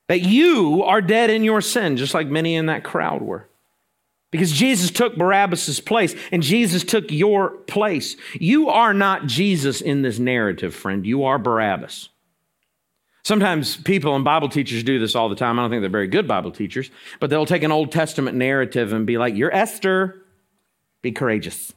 that 0.07 0.21
you 0.21 0.83
are 0.83 1.01
dead 1.01 1.29
in 1.29 1.43
your 1.43 1.61
sin, 1.61 1.97
just 1.97 2.13
like 2.13 2.27
many 2.27 2.55
in 2.55 2.67
that 2.67 2.83
crowd 2.83 3.21
were. 3.21 3.47
Because 4.31 4.51
Jesus 4.51 4.91
took 4.91 5.15
Barabbas' 5.15 5.79
place 5.79 6.13
and 6.31 6.43
Jesus 6.43 6.83
took 6.83 7.09
your 7.09 7.51
place. 7.51 8.15
You 8.33 8.69
are 8.69 8.93
not 8.93 9.27
Jesus 9.27 9.81
in 9.81 10.01
this 10.01 10.19
narrative, 10.19 10.75
friend. 10.75 11.05
You 11.05 11.23
are 11.23 11.39
Barabbas. 11.39 12.09
Sometimes 13.23 13.77
people 13.77 14.15
and 14.15 14.23
Bible 14.23 14.49
teachers 14.49 14.83
do 14.83 14.99
this 14.99 15.15
all 15.15 15.29
the 15.29 15.35
time. 15.35 15.57
I 15.57 15.63
don't 15.63 15.71
think 15.71 15.81
they're 15.81 15.89
very 15.89 16.07
good 16.07 16.27
Bible 16.27 16.51
teachers, 16.51 16.91
but 17.19 17.29
they'll 17.29 17.45
take 17.47 17.63
an 17.63 17.71
Old 17.71 17.91
Testament 17.91 18.37
narrative 18.37 18.93
and 18.93 19.07
be 19.07 19.17
like, 19.17 19.35
You're 19.35 19.55
Esther, 19.55 20.21
be 21.01 21.11
courageous. 21.11 21.73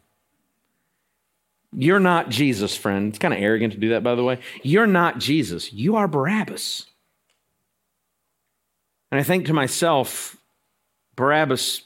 You're 1.72 2.00
not 2.00 2.30
Jesus, 2.30 2.76
friend. 2.76 3.08
It's 3.08 3.18
kind 3.18 3.34
of 3.34 3.40
arrogant 3.40 3.74
to 3.74 3.78
do 3.78 3.90
that, 3.90 4.02
by 4.02 4.14
the 4.14 4.24
way. 4.24 4.40
You're 4.62 4.86
not 4.86 5.18
Jesus. 5.18 5.72
You 5.72 5.96
are 5.96 6.08
Barabbas. 6.08 6.86
And 9.10 9.20
I 9.20 9.22
think 9.22 9.46
to 9.46 9.52
myself, 9.52 10.36
Barabbas 11.14 11.82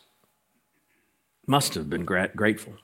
must 1.47 1.75
have 1.75 1.91
been 1.91 2.05
grateful. 2.05 2.75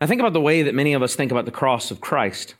I 0.00 0.06
think 0.06 0.20
about 0.20 0.32
the 0.32 0.40
way 0.40 0.62
that 0.62 0.74
many 0.74 0.94
of 0.94 1.02
us 1.02 1.14
think 1.14 1.30
about 1.30 1.44
the 1.44 1.50
cross 1.50 1.90
of 1.90 2.00
Christ. 2.00 2.54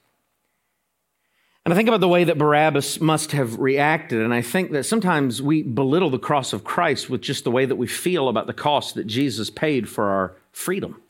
And 1.65 1.73
I 1.73 1.77
think 1.77 1.89
about 1.89 2.01
the 2.01 2.09
way 2.09 2.25
that 2.25 2.39
Barabbas 2.39 3.01
must 3.01 3.33
have 3.33 3.59
reacted, 3.59 4.21
and 4.23 4.33
I 4.33 4.43
think 4.43 4.73
that 4.73 4.85
sometimes 4.85 5.43
we 5.43 5.63
belittle 5.63 6.11
the 6.11 6.19
cross 6.19 6.53
of 6.53 6.65
Christ 6.65 7.11
with 7.11 7.21
just 7.21 7.45
the 7.45 7.51
way 7.51 7.67
that 7.67 7.77
we 7.77 7.87
feel 7.87 8.29
about 8.29 8.47
the 8.47 8.55
cost 8.55 8.95
that 8.95 9.07
Jesus 9.07 9.51
paid 9.51 9.89
for 9.89 10.09
our 10.09 10.37
freedom. 10.53 11.03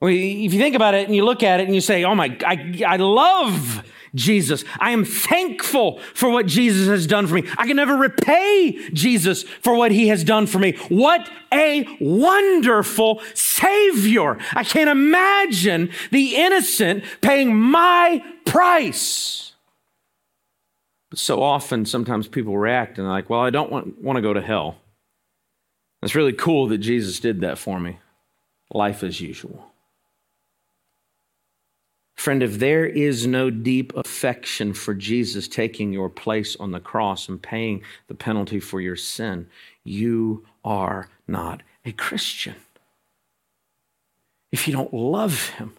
Well, 0.00 0.10
if 0.10 0.52
you 0.52 0.58
think 0.60 0.76
about 0.76 0.94
it 0.94 1.06
and 1.06 1.16
you 1.16 1.24
look 1.24 1.42
at 1.42 1.60
it 1.60 1.64
and 1.64 1.74
you 1.74 1.80
say, 1.80 2.04
oh 2.04 2.14
my, 2.14 2.36
I, 2.46 2.82
I 2.86 2.96
love 2.96 3.82
Jesus. 4.14 4.64
I 4.78 4.90
am 4.90 5.04
thankful 5.04 6.00
for 6.14 6.30
what 6.30 6.46
Jesus 6.46 6.88
has 6.88 7.06
done 7.06 7.26
for 7.26 7.34
me. 7.34 7.44
I 7.56 7.66
can 7.66 7.76
never 7.76 7.96
repay 7.96 8.90
Jesus 8.92 9.44
for 9.44 9.74
what 9.74 9.92
he 9.92 10.08
has 10.08 10.22
done 10.22 10.46
for 10.46 10.58
me. 10.58 10.72
What 10.88 11.30
a 11.52 11.86
wonderful 12.00 13.22
Savior. 13.34 14.38
I 14.54 14.64
can't 14.64 14.90
imagine 14.90 15.90
the 16.10 16.36
innocent 16.36 17.04
paying 17.22 17.56
my 17.56 18.22
price. 18.44 19.54
But 21.08 21.18
so 21.18 21.42
often, 21.42 21.86
sometimes 21.86 22.28
people 22.28 22.58
react 22.58 22.98
and 22.98 23.06
they're 23.06 23.12
like, 23.12 23.30
well, 23.30 23.40
I 23.40 23.50
don't 23.50 23.70
want, 23.70 24.02
want 24.02 24.16
to 24.16 24.22
go 24.22 24.34
to 24.34 24.42
hell. 24.42 24.76
It's 26.02 26.14
really 26.14 26.32
cool 26.32 26.66
that 26.68 26.78
Jesus 26.78 27.18
did 27.18 27.40
that 27.40 27.58
for 27.58 27.80
me. 27.80 27.98
Life 28.70 29.02
as 29.02 29.20
usual. 29.20 29.72
Friend, 32.16 32.42
if 32.42 32.58
there 32.58 32.86
is 32.86 33.26
no 33.26 33.50
deep 33.50 33.92
affection 33.94 34.72
for 34.72 34.94
Jesus 34.94 35.46
taking 35.46 35.92
your 35.92 36.08
place 36.08 36.56
on 36.56 36.72
the 36.72 36.80
cross 36.80 37.28
and 37.28 37.40
paying 37.40 37.82
the 38.08 38.14
penalty 38.14 38.58
for 38.58 38.80
your 38.80 38.96
sin, 38.96 39.46
you 39.84 40.44
are 40.64 41.08
not 41.28 41.62
a 41.84 41.92
Christian. 41.92 42.56
If 44.50 44.66
you 44.66 44.72
don't 44.72 44.94
love 44.94 45.50
him, 45.50 45.74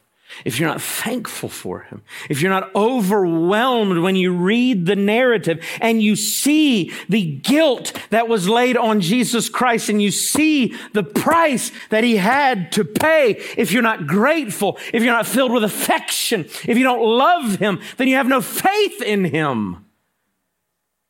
if 0.46 0.60
you're 0.60 0.70
not 0.70 0.82
thankful 0.82 1.50
for 1.50 1.82
him, 1.82 2.04
if 2.30 2.42
you're 2.42 2.52
not 2.52 2.74
overwhelmed 2.76 4.00
when 4.00 4.16
you 4.16 4.34
read 4.34 4.86
the 4.86 4.96
narrative 4.96 5.66
and 5.82 6.02
you 6.02 6.16
see 6.16 6.92
the 7.10 7.24
guilt 7.38 7.94
that 8.10 8.28
was 8.28 8.48
laid 8.48 8.78
on 8.78 9.02
Jesus 9.02 9.50
Christ 9.50 9.90
and 9.90 10.02
you 10.02 10.12
see 10.12 10.76
the 10.94 11.04
price 11.04 11.72
that 11.90 12.04
he 12.04 12.18
had 12.18 12.72
to 12.74 12.84
pay, 12.84 13.42
if 13.58 13.72
you're 13.72 13.82
not 13.82 14.08
grateful, 14.08 14.78
if 14.94 15.04
you're 15.04 15.14
not 15.14 15.28
filled 15.28 15.52
with 15.52 15.64
affection, 15.64 16.42
if 16.42 16.78
you 16.78 16.84
don't 16.84 17.04
love 17.04 17.56
him, 17.56 17.80
then 17.98 18.08
you 18.08 18.16
have 18.16 18.28
no 18.28 18.42
faith 18.42 19.02
in 19.02 19.26
him. 19.26 19.86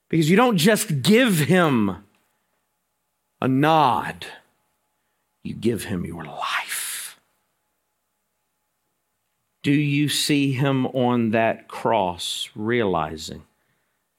Because 0.10 0.30
you 0.30 0.38
don't 0.38 0.58
just 0.58 1.01
give 1.01 1.39
him 1.39 1.97
a 3.41 3.47
nod, 3.47 4.25
you 5.43 5.53
give 5.53 5.86
him 5.86 6.06
your 6.06 6.23
life. 6.23 6.87
Do 9.63 9.72
you 9.72 10.08
see 10.10 10.52
him 10.52 10.86
on 10.88 11.32
that 11.32 11.67
cross 11.67 12.50
realizing 12.56 13.43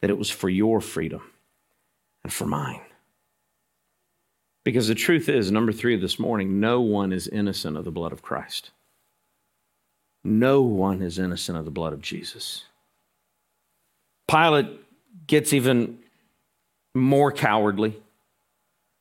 that 0.00 0.10
it 0.10 0.18
was 0.18 0.30
for 0.30 0.48
your 0.48 0.80
freedom 0.80 1.22
and 2.22 2.32
for 2.32 2.46
mine? 2.46 2.80
Because 4.64 4.88
the 4.88 4.94
truth 4.94 5.28
is, 5.28 5.50
number 5.50 5.72
three 5.72 5.96
this 5.96 6.18
morning, 6.18 6.60
no 6.60 6.80
one 6.80 7.12
is 7.12 7.26
innocent 7.26 7.76
of 7.76 7.84
the 7.84 7.90
blood 7.90 8.12
of 8.12 8.20
Christ. 8.20 8.70
No 10.24 10.60
one 10.60 11.00
is 11.00 11.18
innocent 11.18 11.56
of 11.56 11.64
the 11.64 11.70
blood 11.70 11.92
of 11.92 12.02
Jesus. 12.02 12.64
Pilate 14.28 14.68
gets 15.26 15.52
even 15.54 15.98
more 16.94 17.32
cowardly. 17.32 17.96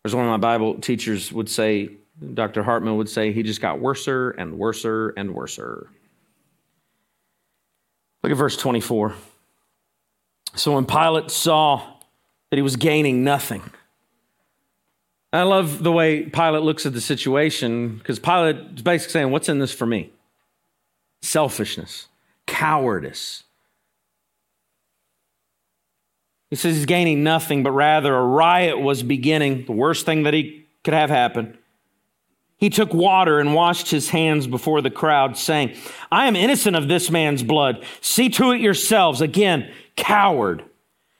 As 0.05 0.15
one 0.15 0.23
of 0.23 0.31
my 0.31 0.37
Bible 0.37 0.75
teachers 0.75 1.33
would 1.33 1.49
say, 1.49 1.89
Dr. 2.33 2.63
Hartman 2.63 2.95
would 2.95 3.09
say, 3.09 3.33
he 3.33 3.43
just 3.43 3.59
got 3.59 3.79
worser 3.79 4.31
and 4.31 4.57
worser 4.57 5.09
and 5.17 5.33
worser. 5.33 5.89
Look 8.27 8.33
at 8.33 8.39
verse 8.39 8.57
24. 8.57 9.15
So 10.55 10.73
when 10.73 10.85
Pilate 10.85 11.31
saw 11.31 11.77
that 12.49 12.57
he 12.57 12.61
was 12.61 12.75
gaining 12.75 13.23
nothing, 13.23 13.61
I 15.31 15.43
love 15.43 15.81
the 15.81 15.93
way 15.93 16.23
Pilate 16.23 16.61
looks 16.61 16.85
at 16.85 16.91
the 16.91 16.99
situation 16.99 17.95
because 17.97 18.19
Pilate 18.19 18.57
is 18.75 18.81
basically 18.81 19.13
saying, 19.13 19.31
What's 19.31 19.47
in 19.47 19.59
this 19.59 19.71
for 19.71 19.85
me? 19.85 20.09
Selfishness, 21.21 22.07
cowardice. 22.45 23.43
He 26.49 26.57
says 26.57 26.75
he's 26.75 26.85
gaining 26.85 27.23
nothing, 27.23 27.63
but 27.63 27.71
rather 27.71 28.13
a 28.13 28.25
riot 28.25 28.77
was 28.77 29.03
beginning, 29.03 29.63
the 29.67 29.71
worst 29.71 30.05
thing 30.05 30.23
that 30.23 30.33
he 30.33 30.65
could 30.83 30.93
have 30.93 31.09
happen. 31.09 31.57
He 32.57 32.71
took 32.71 32.93
water 32.93 33.39
and 33.39 33.53
washed 33.53 33.91
his 33.91 34.09
hands 34.09 34.47
before 34.47 34.81
the 34.81 34.89
crowd, 34.89 35.37
saying, 35.37 35.75
I 36.11 36.27
am 36.27 36.35
innocent 36.35 36.75
of 36.75 36.87
this 36.87 37.11
man's 37.11 37.43
blood. 37.43 37.85
See 38.01 38.29
to 38.29 38.51
it 38.51 38.61
yourselves. 38.61 39.21
Again, 39.21 39.71
coward. 39.95 40.63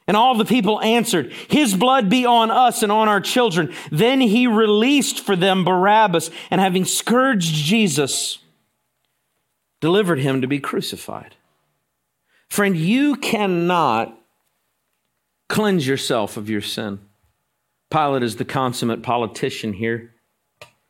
And 0.07 0.17
all 0.17 0.35
the 0.35 0.45
people 0.45 0.81
answered, 0.81 1.31
His 1.47 1.75
blood 1.75 2.09
be 2.09 2.25
on 2.25 2.49
us 2.49 2.81
and 2.81 2.91
on 2.91 3.07
our 3.07 3.21
children. 3.21 3.71
Then 3.91 4.19
he 4.19 4.47
released 4.47 5.23
for 5.23 5.35
them 5.35 5.63
Barabbas, 5.63 6.31
and 6.49 6.59
having 6.59 6.85
scourged 6.85 7.53
Jesus, 7.53 8.39
delivered 9.79 10.19
him 10.19 10.41
to 10.41 10.47
be 10.47 10.59
crucified. 10.59 11.35
Friend, 12.49 12.75
you 12.75 13.15
cannot 13.15 14.17
cleanse 15.49 15.85
yourself 15.85 16.35
of 16.35 16.49
your 16.49 16.61
sin. 16.61 16.99
Pilate 17.91 18.23
is 18.23 18.37
the 18.37 18.45
consummate 18.45 19.03
politician 19.03 19.73
here. 19.73 20.13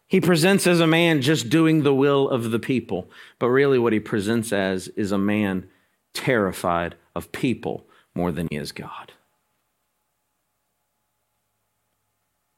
He 0.08 0.22
presents 0.22 0.66
as 0.66 0.80
a 0.80 0.88
man 0.88 1.22
just 1.22 1.50
doing 1.50 1.84
the 1.84 1.94
will 1.94 2.30
of 2.30 2.52
the 2.52 2.60
people, 2.60 3.10
but 3.40 3.50
really 3.50 3.78
what 3.78 3.94
he 3.94 4.00
presents 4.00 4.54
as 4.54 4.88
is 4.90 5.12
a 5.12 5.18
man 5.18 5.70
terrified 6.14 6.96
of 7.14 7.32
people 7.32 7.86
more 8.16 8.32
than 8.32 8.48
he 8.50 8.56
is 8.56 8.72
God. 8.72 9.12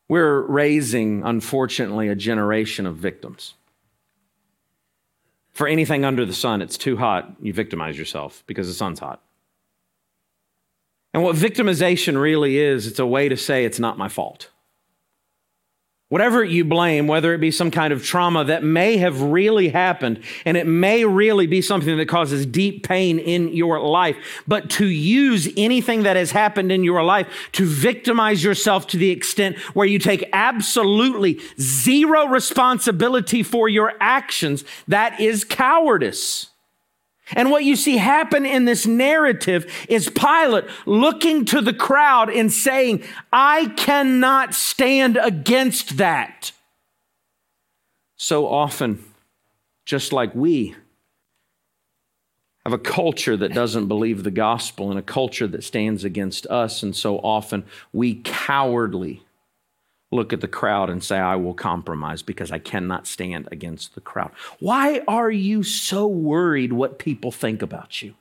We're 0.07 0.41
raising, 0.41 1.23
unfortunately, 1.23 2.07
a 2.07 2.15
generation 2.15 2.85
of 2.85 2.97
victims. 2.97 3.55
For 5.51 5.67
anything 5.67 6.05
under 6.05 6.25
the 6.25 6.33
sun, 6.33 6.62
it's 6.62 6.77
too 6.77 6.97
hot, 6.97 7.35
you 7.41 7.51
victimize 7.51 7.97
yourself 7.97 8.43
because 8.47 8.67
the 8.67 8.73
sun's 8.73 8.99
hot. 8.99 9.21
And 11.13 11.23
what 11.23 11.35
victimization 11.35 12.19
really 12.19 12.57
is, 12.57 12.88
it's 12.88 12.99
a 12.99 13.05
way 13.05 13.29
to 13.29 13.38
say 13.38 13.65
it's 13.65 13.79
not 13.79 13.97
my 13.97 14.07
fault. 14.07 14.49
Whatever 16.10 16.43
you 16.43 16.65
blame, 16.65 17.06
whether 17.06 17.36
it 17.36 17.38
be 17.38 17.52
some 17.52 17.69
kind 17.69 17.93
of 17.93 18.04
trauma 18.04 18.43
that 18.45 18.63
may 18.63 18.98
have 18.98 19.22
really 19.22 19.69
happened, 19.69 20.19
and 20.43 20.58
it 20.58 20.65
may 20.65 21.06
really 21.06 21.45
be 21.45 21.62
something 21.62 21.98
that 21.98 22.08
causes 22.08 22.48
deep 22.48 22.82
pain 22.82 23.19
in 23.19 23.50
your 23.50 23.80
life, 23.80 24.17
but 24.48 24.72
to 24.72 24.88
use 24.88 25.48
anything 25.56 26.02
that 26.04 26.15
has 26.15 26.32
happened 26.32 26.72
in 26.72 26.84
your 26.84 27.04
life 27.04 27.28
to 27.52 27.63
victimize 27.63 28.43
yourself 28.43 28.88
to 28.88 28.98
the 28.98 29.12
extent 29.12 29.60
where 29.76 29.86
you 29.86 30.00
take 30.00 30.28
absolutely 30.34 31.39
zero 31.62 32.26
responsibility 32.26 33.43
for 33.43 33.69
your 33.69 33.93
actions, 34.00 34.63
that 34.88 35.19
is 35.19 35.43
cowardice. 35.43 36.48
And 37.33 37.51
what 37.51 37.63
you 37.63 37.75
see 37.75 37.97
happen 37.97 38.45
in 38.45 38.65
this 38.65 38.85
narrative 38.85 39.71
is 39.87 40.09
Pilate 40.09 40.65
looking 40.85 41.45
to 41.45 41.61
the 41.61 41.73
crowd 41.73 42.29
and 42.29 42.51
saying, 42.51 43.03
I 43.31 43.67
cannot 43.77 44.53
stand 44.53 45.17
against 45.17 45.97
that. 45.97 46.51
So 48.17 48.47
often, 48.47 49.03
just 49.85 50.11
like 50.11 50.35
we 50.35 50.75
have 52.65 52.73
a 52.73 52.77
culture 52.77 53.37
that 53.37 53.53
doesn't 53.53 53.87
believe 53.87 54.23
the 54.23 54.31
gospel 54.31 54.89
and 54.89 54.99
a 54.99 55.03
culture 55.03 55.47
that 55.47 55.63
stands 55.63 56.03
against 56.03 56.45
us, 56.47 56.83
and 56.83 56.95
so 56.95 57.17
often 57.19 57.63
we 57.93 58.15
cowardly 58.15 59.23
look 60.12 60.34
at 60.34 60.41
the 60.41 60.48
crowd 60.48 60.89
and 60.89 61.04
say, 61.04 61.17
I 61.17 61.36
will 61.36 61.54
compromise 61.54 62.22
because 62.22 62.52
I 62.52 62.60
cannot 62.60 63.06
stand 63.06 63.48
against 63.52 63.95
the 63.95 64.02
crowd. 64.02 64.32
Why 64.60 65.02
are 65.08 65.30
you 65.30 65.63
so 65.63 66.08
worried 66.08 66.74
what 66.74 67.00
people 67.00 67.32
think 67.32 67.62
about 67.62 68.02
you? 68.02 68.15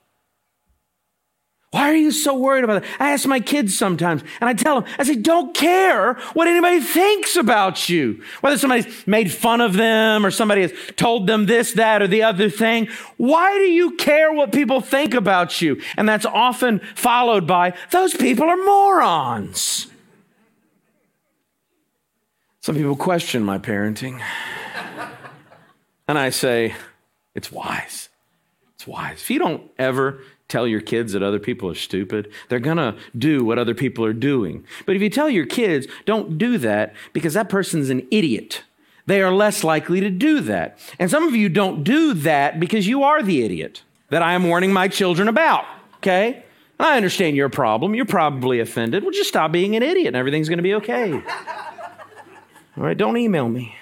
Why 1.70 1.90
are 1.90 1.96
you 1.96 2.12
so 2.12 2.34
worried 2.34 2.64
about 2.64 2.82
it? 2.82 2.88
I 2.98 3.10
ask 3.10 3.26
my 3.26 3.40
kids 3.40 3.76
sometimes, 3.76 4.22
and 4.40 4.48
I 4.48 4.54
tell 4.54 4.80
them, 4.80 4.90
I 4.98 5.04
say, 5.04 5.16
don't 5.16 5.54
care 5.54 6.14
what 6.32 6.48
anybody 6.48 6.80
thinks 6.80 7.36
about 7.36 7.90
you. 7.90 8.22
Whether 8.40 8.56
somebody's 8.56 9.06
made 9.06 9.30
fun 9.30 9.60
of 9.60 9.74
them 9.74 10.24
or 10.24 10.30
somebody 10.30 10.62
has 10.62 10.72
told 10.96 11.26
them 11.26 11.44
this, 11.44 11.74
that, 11.74 12.00
or 12.00 12.06
the 12.06 12.22
other 12.22 12.48
thing. 12.48 12.88
Why 13.18 13.58
do 13.58 13.64
you 13.64 13.96
care 13.96 14.32
what 14.32 14.50
people 14.50 14.80
think 14.80 15.12
about 15.12 15.60
you? 15.60 15.78
And 15.98 16.08
that's 16.08 16.24
often 16.24 16.80
followed 16.94 17.46
by, 17.46 17.74
those 17.90 18.14
people 18.14 18.46
are 18.46 18.56
morons. 18.56 19.88
Some 22.68 22.76
people 22.76 22.96
question 22.96 23.44
my 23.44 23.56
parenting. 23.56 24.20
and 26.06 26.18
I 26.18 26.28
say, 26.28 26.74
it's 27.34 27.50
wise. 27.50 28.10
It's 28.74 28.86
wise. 28.86 29.22
If 29.22 29.30
you 29.30 29.38
don't 29.38 29.70
ever 29.78 30.20
tell 30.48 30.66
your 30.66 30.82
kids 30.82 31.14
that 31.14 31.22
other 31.22 31.38
people 31.38 31.70
are 31.70 31.74
stupid, 31.74 32.30
they're 32.50 32.60
going 32.60 32.76
to 32.76 32.94
do 33.16 33.42
what 33.42 33.58
other 33.58 33.72
people 33.72 34.04
are 34.04 34.12
doing. 34.12 34.66
But 34.84 34.96
if 34.96 35.00
you 35.00 35.08
tell 35.08 35.30
your 35.30 35.46
kids, 35.46 35.86
don't 36.04 36.36
do 36.36 36.58
that 36.58 36.92
because 37.14 37.32
that 37.32 37.48
person's 37.48 37.88
an 37.88 38.06
idiot, 38.10 38.64
they 39.06 39.22
are 39.22 39.32
less 39.32 39.64
likely 39.64 40.00
to 40.00 40.10
do 40.10 40.40
that. 40.42 40.78
And 40.98 41.10
some 41.10 41.26
of 41.26 41.34
you 41.34 41.48
don't 41.48 41.82
do 41.84 42.12
that 42.12 42.60
because 42.60 42.86
you 42.86 43.02
are 43.02 43.22
the 43.22 43.44
idiot 43.44 43.82
that 44.10 44.20
I 44.20 44.34
am 44.34 44.46
warning 44.46 44.74
my 44.74 44.88
children 44.88 45.26
about, 45.26 45.64
okay? 46.00 46.44
I 46.78 46.98
understand 46.98 47.34
your 47.34 47.48
problem. 47.48 47.94
You're 47.94 48.04
probably 48.04 48.60
offended. 48.60 49.04
Well, 49.04 49.12
just 49.12 49.30
stop 49.30 49.52
being 49.52 49.74
an 49.74 49.82
idiot 49.82 50.08
and 50.08 50.16
everything's 50.16 50.50
going 50.50 50.58
to 50.58 50.62
be 50.62 50.74
okay. 50.74 51.22
All 52.78 52.84
right, 52.84 52.96
don't 52.96 53.16
email 53.16 53.48
me. 53.48 53.74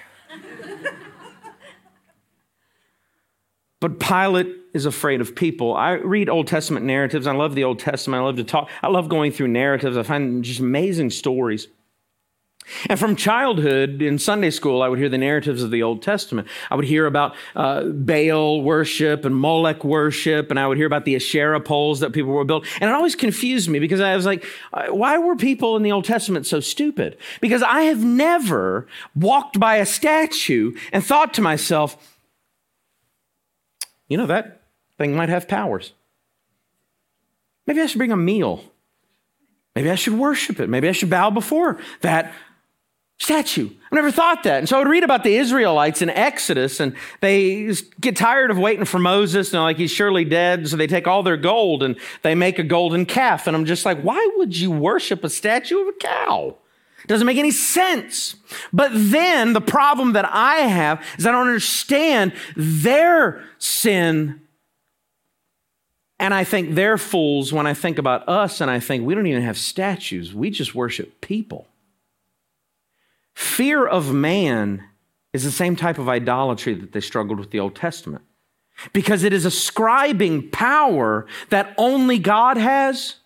But 3.79 3.99
Pilate 3.99 4.47
is 4.73 4.87
afraid 4.87 5.21
of 5.21 5.35
people. 5.35 5.75
I 5.75 5.91
read 5.91 6.29
Old 6.29 6.47
Testament 6.47 6.83
narratives. 6.83 7.27
I 7.27 7.33
love 7.33 7.53
the 7.53 7.63
Old 7.63 7.77
Testament. 7.77 8.21
I 8.21 8.25
love 8.25 8.37
to 8.37 8.43
talk. 8.43 8.71
I 8.81 8.87
love 8.87 9.07
going 9.07 9.31
through 9.31 9.49
narratives. 9.49 9.97
I 9.97 10.01
find 10.01 10.43
just 10.43 10.59
amazing 10.59 11.11
stories. 11.11 11.67
And 12.89 12.99
from 12.99 13.15
childhood 13.15 14.01
in 14.01 14.19
Sunday 14.19 14.49
school, 14.49 14.81
I 14.81 14.87
would 14.87 14.99
hear 14.99 15.09
the 15.09 15.17
narratives 15.17 15.63
of 15.63 15.71
the 15.71 15.83
Old 15.83 16.01
Testament. 16.01 16.47
I 16.69 16.75
would 16.75 16.85
hear 16.85 17.05
about 17.05 17.35
uh, 17.55 17.83
Baal 17.85 18.61
worship 18.61 19.25
and 19.25 19.35
Molech 19.35 19.83
worship, 19.83 20.49
and 20.49 20.59
I 20.59 20.67
would 20.67 20.77
hear 20.77 20.87
about 20.87 21.05
the 21.05 21.15
Asherah 21.15 21.61
poles 21.61 21.99
that 22.01 22.11
people 22.11 22.31
were 22.31 22.43
built. 22.43 22.65
And 22.81 22.89
it 22.89 22.93
always 22.93 23.15
confused 23.15 23.69
me 23.69 23.79
because 23.79 24.01
I 24.01 24.15
was 24.15 24.25
like, 24.25 24.45
uh, 24.73 24.87
why 24.87 25.17
were 25.17 25.35
people 25.35 25.77
in 25.77 25.83
the 25.83 25.91
Old 25.91 26.05
Testament 26.05 26.45
so 26.45 26.59
stupid? 26.59 27.17
Because 27.41 27.63
I 27.63 27.81
have 27.81 28.03
never 28.03 28.87
walked 29.15 29.59
by 29.59 29.77
a 29.77 29.85
statue 29.85 30.73
and 30.91 31.03
thought 31.03 31.33
to 31.35 31.41
myself, 31.41 32.15
you 34.07 34.17
know, 34.17 34.25
that 34.25 34.61
thing 34.97 35.15
might 35.15 35.29
have 35.29 35.47
powers. 35.47 35.93
Maybe 37.65 37.81
I 37.81 37.85
should 37.85 37.97
bring 37.97 38.11
a 38.11 38.17
meal. 38.17 38.63
Maybe 39.75 39.91
I 39.91 39.95
should 39.95 40.13
worship 40.13 40.59
it. 40.59 40.69
Maybe 40.69 40.89
I 40.89 40.91
should 40.91 41.09
bow 41.09 41.29
before 41.29 41.77
that 42.01 42.33
statue. 43.19 43.69
I 43.91 43.95
never 43.95 44.11
thought 44.11 44.43
that. 44.43 44.59
And 44.59 44.69
so 44.69 44.75
I 44.75 44.79
would 44.79 44.87
read 44.87 45.03
about 45.03 45.23
the 45.23 45.35
Israelites 45.35 46.01
in 46.01 46.09
Exodus, 46.09 46.79
and 46.79 46.95
they 47.21 47.73
get 47.99 48.15
tired 48.15 48.51
of 48.51 48.57
waiting 48.57 48.85
for 48.85 48.99
Moses, 48.99 49.53
and 49.53 49.63
like 49.63 49.77
he's 49.77 49.91
surely 49.91 50.23
dead. 50.23 50.67
So 50.67 50.77
they 50.77 50.87
take 50.87 51.07
all 51.07 51.23
their 51.23 51.37
gold 51.37 51.83
and 51.83 51.97
they 52.21 52.35
make 52.35 52.59
a 52.59 52.63
golden 52.63 53.05
calf. 53.05 53.47
And 53.47 53.55
I'm 53.55 53.65
just 53.65 53.85
like, 53.85 54.01
why 54.01 54.29
would 54.35 54.55
you 54.55 54.71
worship 54.71 55.23
a 55.23 55.29
statue 55.29 55.81
of 55.81 55.87
a 55.87 55.93
cow? 55.93 56.55
Doesn't 57.07 57.25
make 57.25 57.37
any 57.37 57.51
sense. 57.51 58.35
But 58.73 58.91
then 58.93 59.53
the 59.53 59.61
problem 59.61 60.13
that 60.13 60.29
I 60.31 60.57
have 60.57 61.03
is 61.17 61.25
I 61.25 61.31
don't 61.31 61.47
understand 61.47 62.33
their 62.55 63.43
sin. 63.57 64.41
And 66.19 66.33
I 66.33 66.43
think 66.43 66.75
they're 66.75 66.97
fools 66.97 67.53
when 67.53 67.65
I 67.65 67.73
think 67.73 67.97
about 67.97 68.27
us, 68.27 68.59
and 68.59 68.69
I 68.69 68.79
think 68.79 69.05
we 69.05 69.15
don't 69.15 69.27
even 69.27 69.43
have 69.43 69.57
statues. 69.57 70.33
We 70.33 70.49
just 70.49 70.75
worship 70.75 71.21
people. 71.21 71.67
Fear 73.37 73.85
of 73.85 74.11
man 74.11 74.83
is 75.31 75.43
the 75.43 75.51
same 75.51 75.75
type 75.75 75.99
of 75.99 76.09
idolatry 76.09 76.73
that 76.73 76.91
they 76.91 76.99
struggled 76.99 77.37
with 77.37 77.51
the 77.51 77.59
Old 77.59 77.75
Testament 77.75 78.23
because 78.93 79.21
it 79.21 79.31
is 79.31 79.45
ascribing 79.45 80.49
power 80.49 81.27
that 81.49 81.75
only 81.77 82.17
God 82.17 82.57
has 82.57 83.17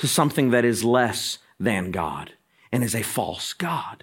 to 0.00 0.08
something 0.08 0.50
that 0.50 0.64
is 0.64 0.82
less 0.82 1.38
than 1.60 1.92
God 1.92 2.32
and 2.72 2.82
is 2.82 2.92
a 2.92 3.04
false 3.04 3.52
God. 3.52 4.02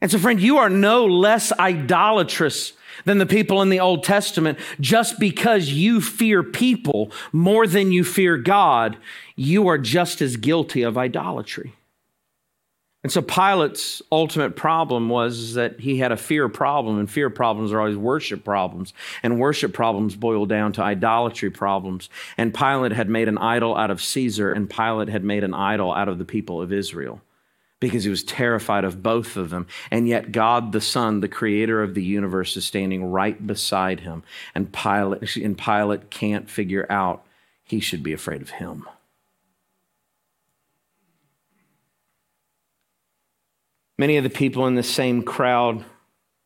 And 0.00 0.12
so, 0.12 0.18
friend, 0.20 0.40
you 0.40 0.58
are 0.58 0.70
no 0.70 1.04
less 1.04 1.50
idolatrous 1.50 2.74
than 3.04 3.18
the 3.18 3.26
people 3.26 3.60
in 3.62 3.68
the 3.68 3.80
Old 3.80 4.04
Testament 4.04 4.60
just 4.78 5.18
because 5.18 5.70
you 5.70 6.00
fear 6.00 6.44
people 6.44 7.10
more 7.32 7.66
than 7.66 7.90
you 7.90 8.04
fear 8.04 8.36
God. 8.36 8.96
You 9.34 9.66
are 9.66 9.78
just 9.78 10.22
as 10.22 10.36
guilty 10.36 10.82
of 10.82 10.96
idolatry. 10.96 11.74
And 13.02 13.10
so 13.10 13.20
Pilate's 13.20 14.00
ultimate 14.12 14.54
problem 14.54 15.08
was 15.08 15.54
that 15.54 15.80
he 15.80 15.98
had 15.98 16.12
a 16.12 16.16
fear 16.16 16.48
problem, 16.48 16.98
and 17.00 17.10
fear 17.10 17.30
problems 17.30 17.72
are 17.72 17.80
always 17.80 17.96
worship 17.96 18.44
problems. 18.44 18.94
And 19.24 19.40
worship 19.40 19.72
problems 19.72 20.14
boil 20.14 20.46
down 20.46 20.72
to 20.74 20.82
idolatry 20.82 21.50
problems. 21.50 22.08
And 22.38 22.54
Pilate 22.54 22.92
had 22.92 23.08
made 23.08 23.26
an 23.26 23.38
idol 23.38 23.76
out 23.76 23.90
of 23.90 24.00
Caesar, 24.00 24.52
and 24.52 24.70
Pilate 24.70 25.08
had 25.08 25.24
made 25.24 25.42
an 25.42 25.54
idol 25.54 25.92
out 25.92 26.08
of 26.08 26.18
the 26.18 26.24
people 26.24 26.62
of 26.62 26.72
Israel 26.72 27.20
because 27.80 28.04
he 28.04 28.10
was 28.10 28.22
terrified 28.22 28.84
of 28.84 29.02
both 29.02 29.36
of 29.36 29.50
them. 29.50 29.66
And 29.90 30.06
yet, 30.06 30.30
God 30.30 30.70
the 30.70 30.80
Son, 30.80 31.18
the 31.18 31.26
creator 31.26 31.82
of 31.82 31.94
the 31.94 32.04
universe, 32.04 32.56
is 32.56 32.64
standing 32.64 33.04
right 33.04 33.44
beside 33.44 33.98
him. 33.98 34.22
And 34.54 34.72
Pilate, 34.72 35.36
and 35.36 35.58
Pilate 35.58 36.08
can't 36.08 36.48
figure 36.48 36.86
out 36.88 37.24
he 37.64 37.80
should 37.80 38.04
be 38.04 38.12
afraid 38.12 38.40
of 38.40 38.50
him. 38.50 38.86
Many 43.98 44.16
of 44.16 44.24
the 44.24 44.30
people 44.30 44.66
in 44.66 44.74
the 44.74 44.82
same 44.82 45.22
crowd 45.22 45.84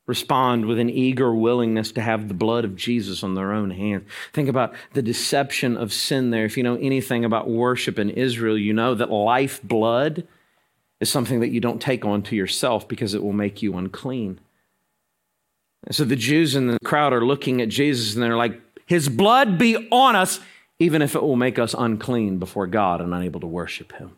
respond 0.07 0.67
with 0.67 0.79
an 0.79 0.89
eager 0.89 1.35
willingness 1.35 1.93
to 1.93 2.01
have 2.01 2.29
the 2.29 2.35
blood 2.35 2.65
of 2.65 2.77
Jesus 2.77 3.23
on 3.23 3.35
their 3.35 3.53
own 3.53 3.71
hands. 3.71 4.09
Think 4.33 4.49
about 4.49 4.75
the 4.93 5.03
deception 5.03 5.77
of 5.77 5.93
sin 5.93 6.31
there. 6.31 6.45
If 6.45 6.57
you 6.57 6.63
know 6.63 6.77
anything 6.77 7.25
about 7.25 7.51
worship 7.51 7.99
in 7.99 8.11
Israel, 8.11 8.57
you 8.57 8.73
know 8.73 8.95
that 8.95 9.11
life 9.11 9.61
blood 9.63 10.27
is 11.01 11.11
something 11.11 11.41
that 11.41 11.51
you 11.51 11.61
don't 11.61 11.83
take 11.83 12.05
onto 12.05 12.37
yourself 12.37 12.87
because 12.87 13.15
it 13.15 13.23
will 13.23 13.33
make 13.33 13.63
you 13.63 13.77
unclean. 13.77 14.41
And 15.85 15.95
so 15.95 16.05
the 16.05 16.17
Jews 16.17 16.55
in 16.55 16.69
the 16.69 16.79
crowd 16.85 17.13
are 17.13 17.25
looking 17.25 17.61
at 17.61 17.69
Jesus 17.69 18.15
and 18.15 18.23
they're 18.23 18.37
like, 18.37 18.61
His 18.87 19.09
blood 19.09 19.59
be 19.59 19.89
on 19.91 20.17
us, 20.17 20.41
even 20.79 21.03
if 21.03 21.15
it 21.15 21.23
will 21.23 21.37
make 21.37 21.59
us 21.59 21.75
unclean 21.77 22.39
before 22.39 22.67
God 22.67 23.01
and 23.01 23.13
unable 23.13 23.41
to 23.41 23.47
worship 23.47 23.93
Him. 23.93 24.17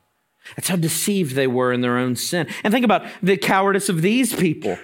That's 0.57 0.69
how 0.69 0.77
deceived 0.77 1.35
they 1.35 1.47
were 1.47 1.73
in 1.73 1.81
their 1.81 1.99
own 1.99 2.17
sin. 2.17 2.49
And 2.65 2.73
think 2.73 2.85
about 2.85 3.07
the 3.23 3.37
cowardice 3.37 3.89
of 3.89 4.03
these 4.03 4.35
people. 4.35 4.79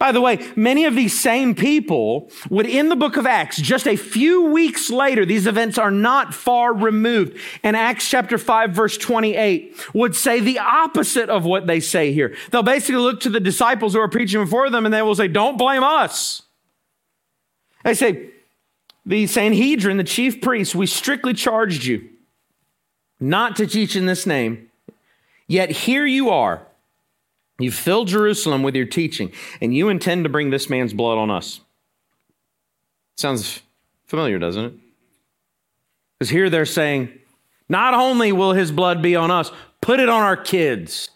By 0.00 0.12
the 0.12 0.20
way, 0.22 0.38
many 0.56 0.86
of 0.86 0.94
these 0.94 1.20
same 1.20 1.54
people 1.54 2.30
would, 2.48 2.64
in 2.64 2.88
the 2.88 2.96
book 2.96 3.18
of 3.18 3.26
Acts, 3.26 3.58
just 3.58 3.86
a 3.86 3.96
few 3.96 4.46
weeks 4.46 4.88
later, 4.88 5.26
these 5.26 5.46
events 5.46 5.76
are 5.76 5.90
not 5.90 6.32
far 6.32 6.72
removed. 6.72 7.36
In 7.62 7.74
Acts 7.74 8.08
chapter 8.08 8.38
5, 8.38 8.70
verse 8.70 8.96
28, 8.96 9.76
would 9.92 10.16
say 10.16 10.40
the 10.40 10.58
opposite 10.58 11.28
of 11.28 11.44
what 11.44 11.66
they 11.66 11.80
say 11.80 12.14
here. 12.14 12.34
They'll 12.50 12.62
basically 12.62 13.02
look 13.02 13.20
to 13.20 13.28
the 13.28 13.40
disciples 13.40 13.92
who 13.92 14.00
are 14.00 14.08
preaching 14.08 14.42
before 14.42 14.70
them 14.70 14.86
and 14.86 14.94
they 14.94 15.02
will 15.02 15.14
say, 15.14 15.28
Don't 15.28 15.58
blame 15.58 15.84
us. 15.84 16.44
They 17.84 17.92
say, 17.92 18.30
The 19.04 19.26
Sanhedrin, 19.26 19.98
the 19.98 20.04
chief 20.04 20.40
priests, 20.40 20.74
we 20.74 20.86
strictly 20.86 21.34
charged 21.34 21.84
you 21.84 22.08
not 23.20 23.54
to 23.56 23.66
teach 23.66 23.96
in 23.96 24.06
this 24.06 24.24
name 24.24 24.69
Yet 25.50 25.72
here 25.72 26.06
you 26.06 26.30
are. 26.30 26.64
You've 27.58 27.74
filled 27.74 28.06
Jerusalem 28.06 28.62
with 28.62 28.76
your 28.76 28.86
teaching, 28.86 29.32
and 29.60 29.74
you 29.74 29.88
intend 29.88 30.22
to 30.22 30.30
bring 30.30 30.50
this 30.50 30.70
man's 30.70 30.92
blood 30.92 31.18
on 31.18 31.28
us. 31.28 31.60
Sounds 33.16 33.60
familiar, 34.06 34.38
doesn't 34.38 34.64
it? 34.64 34.74
Because 36.16 36.30
here 36.30 36.50
they're 36.50 36.64
saying, 36.64 37.08
not 37.68 37.94
only 37.94 38.30
will 38.30 38.52
his 38.52 38.70
blood 38.70 39.02
be 39.02 39.16
on 39.16 39.32
us, 39.32 39.50
put 39.80 39.98
it 39.98 40.08
on 40.08 40.22
our 40.22 40.36
kids. 40.36 41.10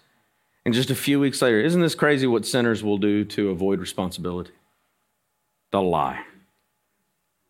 And 0.64 0.74
just 0.74 0.90
a 0.90 0.96
few 0.96 1.20
weeks 1.20 1.40
later, 1.40 1.60
isn't 1.60 1.80
this 1.80 1.94
crazy 1.94 2.26
what 2.26 2.44
sinners 2.44 2.82
will 2.82 2.98
do 2.98 3.24
to 3.26 3.50
avoid 3.50 3.78
responsibility? 3.78 4.50
They'll 5.70 5.88
lie. 5.88 6.24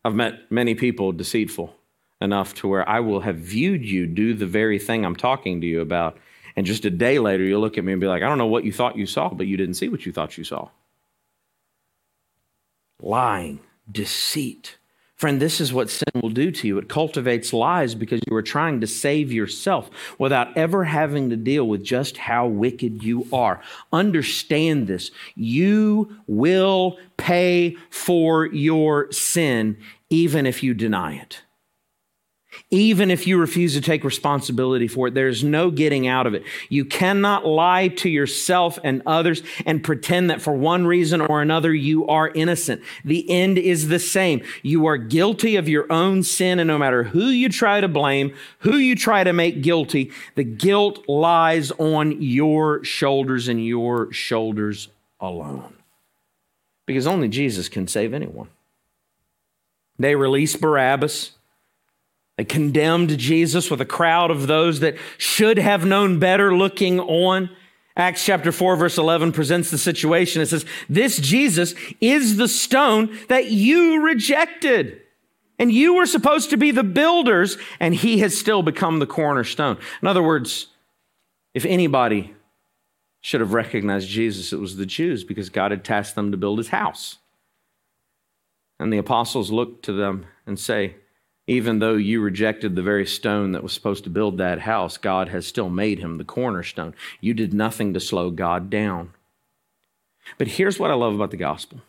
I've 0.04 0.14
met 0.14 0.52
many 0.52 0.74
people 0.74 1.12
deceitful 1.12 1.74
enough 2.20 2.52
to 2.56 2.68
where 2.68 2.86
I 2.86 3.00
will 3.00 3.20
have 3.20 3.36
viewed 3.36 3.86
you 3.86 4.06
do 4.06 4.34
the 4.34 4.46
very 4.46 4.78
thing 4.78 5.06
I'm 5.06 5.16
talking 5.16 5.62
to 5.62 5.66
you 5.66 5.80
about 5.80 6.18
and 6.56 6.66
just 6.66 6.84
a 6.84 6.90
day 6.90 7.18
later, 7.18 7.42
you'll 7.42 7.60
look 7.60 7.78
at 7.78 7.84
me 7.84 7.92
and 7.92 8.00
be 8.00 8.06
like, 8.06 8.22
I 8.22 8.28
don't 8.28 8.38
know 8.38 8.46
what 8.46 8.64
you 8.64 8.72
thought 8.72 8.96
you 8.96 9.06
saw, 9.06 9.28
but 9.28 9.46
you 9.46 9.56
didn't 9.56 9.74
see 9.74 9.88
what 9.88 10.06
you 10.06 10.12
thought 10.12 10.38
you 10.38 10.44
saw. 10.44 10.68
Lying, 13.00 13.60
deceit. 13.90 14.78
Friend, 15.16 15.40
this 15.40 15.60
is 15.60 15.72
what 15.72 15.90
sin 15.90 16.10
will 16.20 16.30
do 16.30 16.50
to 16.50 16.66
you. 16.66 16.78
It 16.78 16.88
cultivates 16.88 17.52
lies 17.52 17.94
because 17.94 18.20
you 18.28 18.36
are 18.36 18.42
trying 18.42 18.80
to 18.80 18.86
save 18.86 19.32
yourself 19.32 19.90
without 20.18 20.56
ever 20.56 20.84
having 20.84 21.30
to 21.30 21.36
deal 21.36 21.66
with 21.66 21.84
just 21.84 22.16
how 22.16 22.46
wicked 22.46 23.02
you 23.02 23.26
are. 23.32 23.60
Understand 23.92 24.86
this. 24.86 25.10
You 25.34 26.16
will 26.26 26.98
pay 27.16 27.76
for 27.90 28.46
your 28.46 29.10
sin 29.12 29.76
even 30.10 30.46
if 30.46 30.62
you 30.62 30.74
deny 30.74 31.14
it 31.14 31.42
even 32.74 33.08
if 33.08 33.24
you 33.24 33.38
refuse 33.38 33.72
to 33.74 33.80
take 33.80 34.02
responsibility 34.02 34.88
for 34.88 35.06
it. 35.06 35.14
There's 35.14 35.44
no 35.44 35.70
getting 35.70 36.08
out 36.08 36.26
of 36.26 36.34
it. 36.34 36.42
You 36.68 36.84
cannot 36.84 37.46
lie 37.46 37.86
to 37.86 38.08
yourself 38.08 38.80
and 38.82 39.00
others 39.06 39.44
and 39.64 39.84
pretend 39.84 40.28
that 40.30 40.42
for 40.42 40.52
one 40.52 40.84
reason 40.84 41.20
or 41.20 41.40
another 41.40 41.72
you 41.72 42.04
are 42.08 42.32
innocent. 42.34 42.82
The 43.04 43.30
end 43.30 43.58
is 43.58 43.86
the 43.86 44.00
same. 44.00 44.42
You 44.62 44.86
are 44.86 44.96
guilty 44.96 45.54
of 45.54 45.68
your 45.68 45.86
own 45.90 46.24
sin, 46.24 46.58
and 46.58 46.66
no 46.66 46.76
matter 46.76 47.04
who 47.04 47.26
you 47.26 47.48
try 47.48 47.80
to 47.80 47.86
blame, 47.86 48.34
who 48.58 48.76
you 48.76 48.96
try 48.96 49.22
to 49.22 49.32
make 49.32 49.62
guilty, 49.62 50.10
the 50.34 50.42
guilt 50.42 51.08
lies 51.08 51.70
on 51.78 52.20
your 52.20 52.82
shoulders 52.82 53.46
and 53.46 53.64
your 53.64 54.12
shoulders 54.12 54.88
alone. 55.20 55.74
Because 56.86 57.06
only 57.06 57.28
Jesus 57.28 57.68
can 57.68 57.86
save 57.86 58.12
anyone. 58.12 58.48
They 59.96 60.16
release 60.16 60.56
Barabbas. 60.56 61.33
They 62.36 62.44
condemned 62.44 63.16
Jesus 63.18 63.70
with 63.70 63.80
a 63.80 63.86
crowd 63.86 64.30
of 64.30 64.46
those 64.46 64.80
that 64.80 64.96
should 65.18 65.58
have 65.58 65.86
known 65.86 66.18
better 66.18 66.54
looking 66.54 66.98
on. 66.98 67.50
Acts 67.96 68.24
chapter 68.24 68.50
4, 68.50 68.76
verse 68.76 68.98
11 68.98 69.30
presents 69.32 69.70
the 69.70 69.78
situation. 69.78 70.42
It 70.42 70.46
says, 70.46 70.66
This 70.88 71.16
Jesus 71.18 71.74
is 72.00 72.36
the 72.36 72.48
stone 72.48 73.16
that 73.28 73.50
you 73.52 74.02
rejected. 74.02 75.00
And 75.60 75.70
you 75.70 75.94
were 75.94 76.06
supposed 76.06 76.50
to 76.50 76.56
be 76.56 76.72
the 76.72 76.82
builders, 76.82 77.56
and 77.78 77.94
he 77.94 78.18
has 78.18 78.36
still 78.36 78.64
become 78.64 78.98
the 78.98 79.06
cornerstone. 79.06 79.78
In 80.02 80.08
other 80.08 80.22
words, 80.22 80.66
if 81.54 81.64
anybody 81.64 82.34
should 83.20 83.40
have 83.40 83.54
recognized 83.54 84.08
Jesus, 84.08 84.52
it 84.52 84.58
was 84.58 84.76
the 84.76 84.84
Jews 84.84 85.22
because 85.22 85.48
God 85.48 85.70
had 85.70 85.84
tasked 85.84 86.16
them 86.16 86.32
to 86.32 86.36
build 86.36 86.58
his 86.58 86.70
house. 86.70 87.18
And 88.80 88.92
the 88.92 88.98
apostles 88.98 89.52
look 89.52 89.82
to 89.82 89.92
them 89.92 90.26
and 90.44 90.58
say, 90.58 90.96
even 91.46 91.78
though 91.78 91.94
you 91.94 92.20
rejected 92.20 92.74
the 92.74 92.82
very 92.82 93.06
stone 93.06 93.52
that 93.52 93.62
was 93.62 93.72
supposed 93.72 94.04
to 94.04 94.10
build 94.10 94.38
that 94.38 94.60
house, 94.60 94.96
God 94.96 95.28
has 95.28 95.46
still 95.46 95.68
made 95.68 95.98
him 95.98 96.16
the 96.16 96.24
cornerstone. 96.24 96.94
You 97.20 97.34
did 97.34 97.52
nothing 97.52 97.92
to 97.94 98.00
slow 98.00 98.30
God 98.30 98.70
down. 98.70 99.12
But 100.38 100.48
here's 100.48 100.78
what 100.78 100.90
I 100.90 100.94
love 100.94 101.14
about 101.14 101.30
the 101.30 101.36
gospel. 101.36 101.80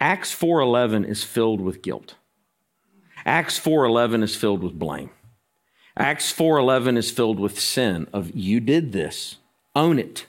Acts 0.00 0.32
4:11 0.32 1.04
is 1.04 1.24
filled 1.24 1.60
with 1.60 1.82
guilt. 1.82 2.16
Acts 3.24 3.58
4:11 3.58 4.22
is 4.22 4.36
filled 4.36 4.62
with 4.62 4.78
blame. 4.78 5.10
Acts 5.96 6.32
4:11 6.32 6.96
is 6.96 7.10
filled 7.10 7.38
with 7.38 7.58
sin 7.58 8.06
of 8.12 8.34
you 8.34 8.60
did 8.60 8.92
this. 8.92 9.36
Own 9.74 9.98
it. 9.98 10.26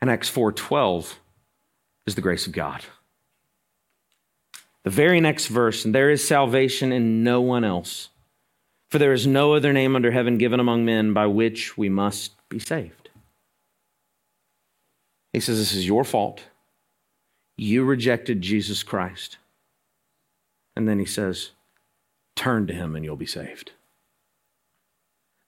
And 0.00 0.10
Acts 0.10 0.28
4:12 0.28 1.18
is 2.06 2.14
the 2.14 2.20
grace 2.20 2.46
of 2.46 2.52
God. 2.52 2.84
The 4.86 4.92
very 4.92 5.20
next 5.20 5.48
verse, 5.48 5.84
and 5.84 5.92
there 5.92 6.12
is 6.12 6.24
salvation 6.24 6.92
in 6.92 7.24
no 7.24 7.40
one 7.40 7.64
else. 7.64 8.10
For 8.88 9.00
there 9.00 9.12
is 9.12 9.26
no 9.26 9.54
other 9.54 9.72
name 9.72 9.96
under 9.96 10.12
heaven 10.12 10.38
given 10.38 10.60
among 10.60 10.84
men 10.84 11.12
by 11.12 11.26
which 11.26 11.76
we 11.76 11.88
must 11.88 12.34
be 12.48 12.60
saved. 12.60 13.10
He 15.32 15.40
says, 15.40 15.58
This 15.58 15.74
is 15.74 15.88
your 15.88 16.04
fault. 16.04 16.44
You 17.56 17.82
rejected 17.82 18.42
Jesus 18.42 18.84
Christ. 18.84 19.38
And 20.76 20.86
then 20.86 21.00
he 21.00 21.04
says, 21.04 21.50
Turn 22.36 22.68
to 22.68 22.72
him 22.72 22.94
and 22.94 23.04
you'll 23.04 23.16
be 23.16 23.26
saved. 23.26 23.72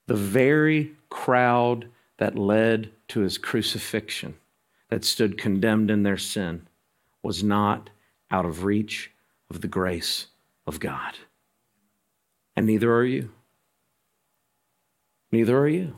The 0.07 0.15
very 0.15 0.95
crowd 1.09 1.87
that 2.17 2.37
led 2.37 2.91
to 3.07 3.21
his 3.21 3.37
crucifixion, 3.37 4.35
that 4.89 5.05
stood 5.05 5.37
condemned 5.37 5.89
in 5.89 6.03
their 6.03 6.17
sin, 6.17 6.67
was 7.23 7.41
not 7.41 7.89
out 8.29 8.43
of 8.43 8.65
reach 8.65 9.11
of 9.49 9.61
the 9.61 9.67
grace 9.67 10.27
of 10.67 10.79
God. 10.79 11.17
And 12.55 12.65
neither 12.65 12.93
are 12.93 13.05
you. 13.05 13.31
Neither 15.31 15.57
are 15.57 15.67
you. 15.67 15.95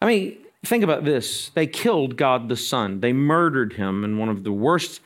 I 0.00 0.06
mean, 0.06 0.38
think 0.64 0.82
about 0.82 1.04
this. 1.04 1.50
They 1.50 1.66
killed 1.66 2.16
God 2.16 2.48
the 2.48 2.56
Son, 2.56 3.00
they 3.00 3.12
murdered 3.12 3.74
him 3.74 4.04
in 4.04 4.18
one 4.18 4.28
of 4.28 4.44
the 4.44 4.52
worst 4.52 5.00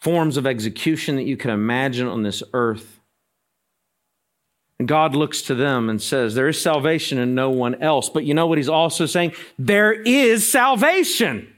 forms 0.00 0.36
of 0.36 0.46
execution 0.46 1.16
that 1.16 1.24
you 1.24 1.36
can 1.36 1.50
imagine 1.50 2.06
on 2.06 2.22
this 2.22 2.42
earth. 2.52 3.00
And 4.78 4.86
God 4.86 5.16
looks 5.16 5.42
to 5.42 5.54
them 5.54 5.88
and 5.88 6.00
says, 6.00 6.34
There 6.34 6.48
is 6.48 6.60
salvation 6.60 7.18
in 7.18 7.34
no 7.34 7.50
one 7.50 7.82
else. 7.82 8.08
But 8.08 8.24
you 8.24 8.34
know 8.34 8.46
what 8.46 8.58
he's 8.58 8.68
also 8.68 9.06
saying? 9.06 9.32
There 9.58 9.92
is 9.92 10.50
salvation. 10.50 11.52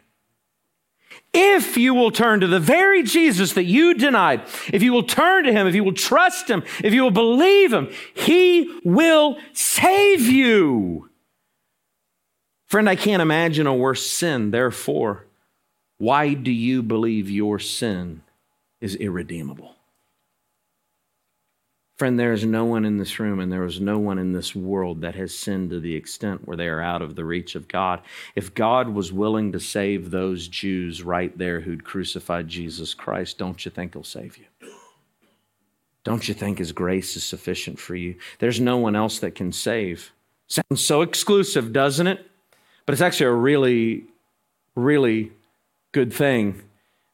If 1.32 1.76
you 1.76 1.94
will 1.94 2.10
turn 2.10 2.40
to 2.40 2.48
the 2.48 2.58
very 2.58 3.04
Jesus 3.04 3.52
that 3.52 3.64
you 3.64 3.94
denied, 3.94 4.42
if 4.72 4.82
you 4.82 4.92
will 4.92 5.04
turn 5.04 5.44
to 5.44 5.52
him, 5.52 5.66
if 5.66 5.74
you 5.74 5.84
will 5.84 5.92
trust 5.92 6.48
him, 6.50 6.64
if 6.82 6.92
you 6.92 7.02
will 7.02 7.12
believe 7.12 7.72
him, 7.72 7.88
he 8.14 8.80
will 8.84 9.38
save 9.52 10.22
you. 10.22 11.08
Friend, 12.66 12.88
I 12.88 12.96
can't 12.96 13.22
imagine 13.22 13.66
a 13.66 13.74
worse 13.74 14.06
sin. 14.06 14.50
Therefore, 14.50 15.26
why 15.98 16.34
do 16.34 16.50
you 16.50 16.82
believe 16.82 17.30
your 17.30 17.58
sin 17.58 18.22
is 18.80 18.96
irredeemable? 18.96 19.74
Friend, 22.00 22.18
there 22.18 22.32
is 22.32 22.46
no 22.46 22.64
one 22.64 22.86
in 22.86 22.96
this 22.96 23.20
room 23.20 23.40
and 23.40 23.52
there 23.52 23.66
is 23.66 23.78
no 23.78 23.98
one 23.98 24.18
in 24.18 24.32
this 24.32 24.56
world 24.56 25.02
that 25.02 25.14
has 25.16 25.34
sinned 25.34 25.68
to 25.68 25.80
the 25.80 25.94
extent 25.94 26.48
where 26.48 26.56
they 26.56 26.66
are 26.66 26.80
out 26.80 27.02
of 27.02 27.14
the 27.14 27.26
reach 27.26 27.54
of 27.54 27.68
God. 27.68 28.00
If 28.34 28.54
God 28.54 28.88
was 28.88 29.12
willing 29.12 29.52
to 29.52 29.60
save 29.60 30.10
those 30.10 30.48
Jews 30.48 31.02
right 31.02 31.36
there 31.36 31.60
who'd 31.60 31.84
crucified 31.84 32.48
Jesus 32.48 32.94
Christ, 32.94 33.36
don't 33.36 33.62
you 33.66 33.70
think 33.70 33.92
He'll 33.92 34.02
save 34.02 34.38
you? 34.38 34.46
Don't 36.02 36.26
you 36.26 36.32
think 36.32 36.56
His 36.56 36.72
grace 36.72 37.16
is 37.16 37.24
sufficient 37.24 37.78
for 37.78 37.94
you? 37.94 38.16
There's 38.38 38.60
no 38.60 38.78
one 38.78 38.96
else 38.96 39.18
that 39.18 39.34
can 39.34 39.52
save. 39.52 40.10
Sounds 40.46 40.82
so 40.82 41.02
exclusive, 41.02 41.70
doesn't 41.70 42.06
it? 42.06 42.26
But 42.86 42.94
it's 42.94 43.02
actually 43.02 43.26
a 43.26 43.32
really, 43.32 44.04
really 44.74 45.32
good 45.92 46.14
thing 46.14 46.62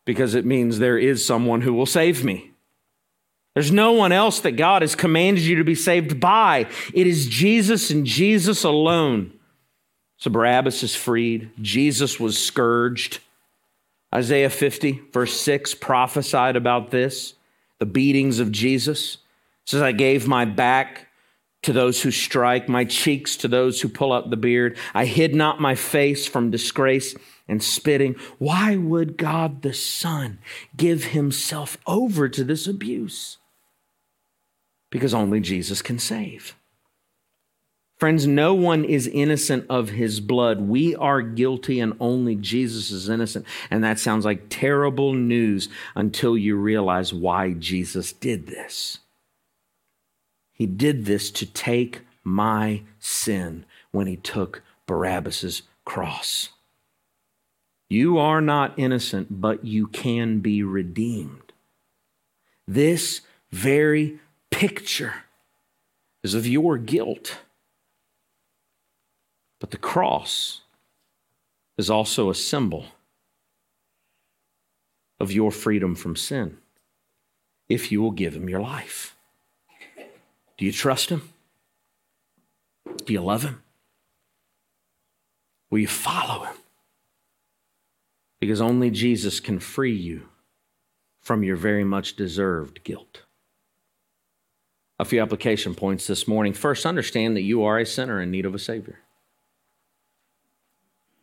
because 0.05 0.37
it 0.37 0.47
means 0.47 0.79
there 0.79 0.97
is 0.97 1.27
someone 1.27 1.63
who 1.63 1.75
will 1.75 1.87
save 1.87 2.23
me. 2.23 2.53
There's 3.57 3.73
no 3.73 3.93
one 3.93 4.13
else 4.13 4.41
that 4.41 4.53
God 4.53 4.83
has 4.83 4.95
commanded 4.95 5.43
you 5.45 5.57
to 5.57 5.65
be 5.65 5.75
saved 5.75 6.21
by. 6.21 6.67
It 6.93 7.07
is 7.07 7.27
Jesus 7.27 7.91
and 7.91 8.05
Jesus 8.05 8.65
alone. 8.65 9.33
So 10.19 10.31
Barabbas 10.31 10.83
is 10.83 10.95
freed. 10.95 11.49
Jesus 11.63 12.21
was 12.21 12.37
scourged. 12.37 13.21
Isaiah 14.15 14.51
50, 14.51 15.01
verse 15.11 15.41
6, 15.41 15.73
prophesied 15.73 16.55
about 16.55 16.91
this 16.91 17.33
the 17.79 17.87
beatings 17.87 18.41
of 18.41 18.53
Jesus. 18.53 19.15
It 19.65 19.71
says, 19.71 19.81
I 19.81 19.93
gave 19.93 20.29
my 20.29 20.45
back 20.45 21.07
to 21.63 21.73
those 21.73 22.03
who 22.03 22.11
strike, 22.11 22.69
my 22.69 22.85
cheeks 22.85 23.39
to 23.39 23.49
those 23.49 23.81
who 23.81 23.89
pull 23.89 24.13
up 24.13 24.29
the 24.29 24.37
beard. 24.37 24.77
I 24.93 25.07
hid 25.07 25.35
not 25.35 25.63
my 25.63 25.77
face 25.77 26.27
from 26.27 26.51
disgrace 26.51 27.17
and 27.49 27.63
spitting. 27.63 28.17
Why 28.37 28.77
would 28.77 29.17
God 29.17 29.63
the 29.63 29.73
Son 29.73 30.41
give 30.77 31.05
himself 31.05 31.79
over 31.87 32.29
to 32.29 32.45
this 32.45 32.67
abuse? 32.67 33.39
Because 34.97 35.13
only 35.13 35.41
Jesus 35.41 35.83
can 35.83 35.99
save. 35.99 36.57
Friends, 37.99 38.27
no 38.27 38.55
one 38.55 38.83
is 38.83 39.07
innocent 39.07 39.67
of 39.69 39.91
his 39.91 40.21
blood. 40.21 40.63
We 40.63 40.95
are 40.97 41.21
guilty 41.21 41.81
and 41.81 41.95
only 42.01 42.35
Jesus 42.35 42.91
is 42.91 43.11
innocent. 43.11 43.45
And 43.71 43.85
that 43.85 43.99
sounds 43.99 44.25
like 44.25 44.47
terrible 44.49 45.13
news 45.13 45.69
until 45.95 46.37
you 46.37 46.57
realize 46.57 47.13
why 47.13 47.53
Jesus 47.53 48.13
did 48.13 48.47
this. 48.47 49.01
He 50.53 50.65
did 50.65 51.05
this 51.05 51.31
to 51.33 51.47
take 51.47 52.01
my 52.25 52.83
sin 52.99 53.67
when 53.93 54.07
he 54.07 54.17
took 54.17 54.63
Barabbas's 54.87 55.63
cross. 55.85 56.51
You 57.91 58.17
are 58.17 58.41
not 58.41 58.79
innocent, 58.79 59.41
but 59.43 59.65
you 59.65 59.89
can 59.89 60.41
be 60.41 60.63
redeemed. 60.63 61.53
This 62.67 63.21
very 63.53 64.19
picture 64.57 65.25
is 66.23 66.33
of 66.33 66.47
your 66.47 66.79
guilt. 66.79 67.41
But 69.61 69.71
the 69.71 69.77
cross 69.77 70.63
is 71.77 71.91
also 71.91 72.31
a 72.31 72.35
symbol 72.35 72.87
of 75.21 75.31
your 75.31 75.51
freedom 75.51 75.95
from 75.95 76.17
sin 76.17 76.57
if 77.69 77.93
you 77.93 78.01
will 78.01 78.13
give 78.13 78.35
him 78.35 78.49
your 78.49 78.63
life. 78.63 79.15
Do 80.57 80.65
you 80.65 80.73
trust 80.73 81.11
him? 81.11 81.29
Do 83.05 83.13
you 83.13 83.21
love 83.21 83.43
him? 83.43 83.63
Will 85.69 85.81
you 85.81 85.87
follow 85.87 86.45
him? 86.45 86.57
Because 88.41 88.63
only 88.63 88.91
Jesus 88.91 89.39
can 89.39 89.59
free 89.59 89.95
you 89.95 90.31
from 91.21 91.43
your 91.43 91.57
very 91.57 91.85
much 91.85 92.17
deserved 92.17 92.83
guilt 92.83 93.26
a 94.99 95.05
few 95.05 95.21
application 95.21 95.75
points 95.75 96.07
this 96.07 96.27
morning. 96.27 96.53
First, 96.53 96.87
understand 96.87 97.37
that 97.37 97.43
you 97.43 97.63
are 97.63 97.79
a 97.79 97.87
sinner 97.87 98.21
in 98.21 98.31
need 98.31 98.47
of 98.47 98.55
a 98.55 98.59
Savior. 98.59 99.01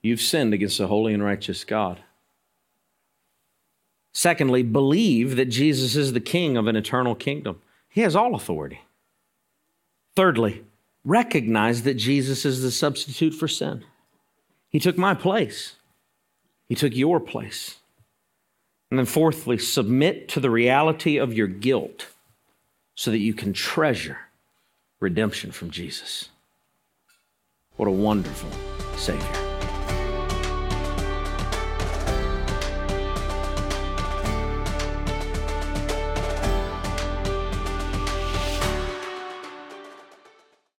You've 0.01 0.21
sinned 0.21 0.53
against 0.53 0.79
a 0.79 0.87
holy 0.87 1.13
and 1.13 1.23
righteous 1.23 1.63
God. 1.63 2.01
Secondly, 4.13 4.61
believe 4.61 5.37
that 5.37 5.45
Jesus 5.45 5.95
is 5.95 6.13
the 6.13 6.19
King 6.19 6.55
of 6.55 6.67
an 6.67 6.75
eternal 6.75 7.15
kingdom. 7.15 7.61
He 7.89 8.01
has 8.01 8.15
all 8.15 8.35
authority. 8.35 8.81
Thirdly, 10.15 10.63
recognize 11.03 11.83
that 11.83 11.95
Jesus 11.95 12.45
is 12.45 12.61
the 12.61 12.69
substitute 12.69 13.33
for 13.33 13.47
sin. 13.47 13.83
He 14.69 14.79
took 14.79 14.97
my 14.97 15.13
place, 15.13 15.75
He 16.67 16.75
took 16.75 16.95
your 16.95 17.19
place. 17.19 17.77
And 18.91 18.99
then, 18.99 19.07
fourthly, 19.07 19.57
submit 19.57 20.29
to 20.29 20.39
the 20.39 20.51
reality 20.51 21.17
of 21.17 21.33
your 21.33 21.47
guilt 21.47 22.12
so 22.95 23.11
that 23.11 23.19
you 23.19 23.33
can 23.33 23.53
treasure 23.53 24.17
redemption 24.99 25.51
from 25.51 25.71
Jesus. 25.71 26.29
What 27.75 27.87
a 27.87 27.91
wonderful 27.91 28.49
Savior. 28.97 29.42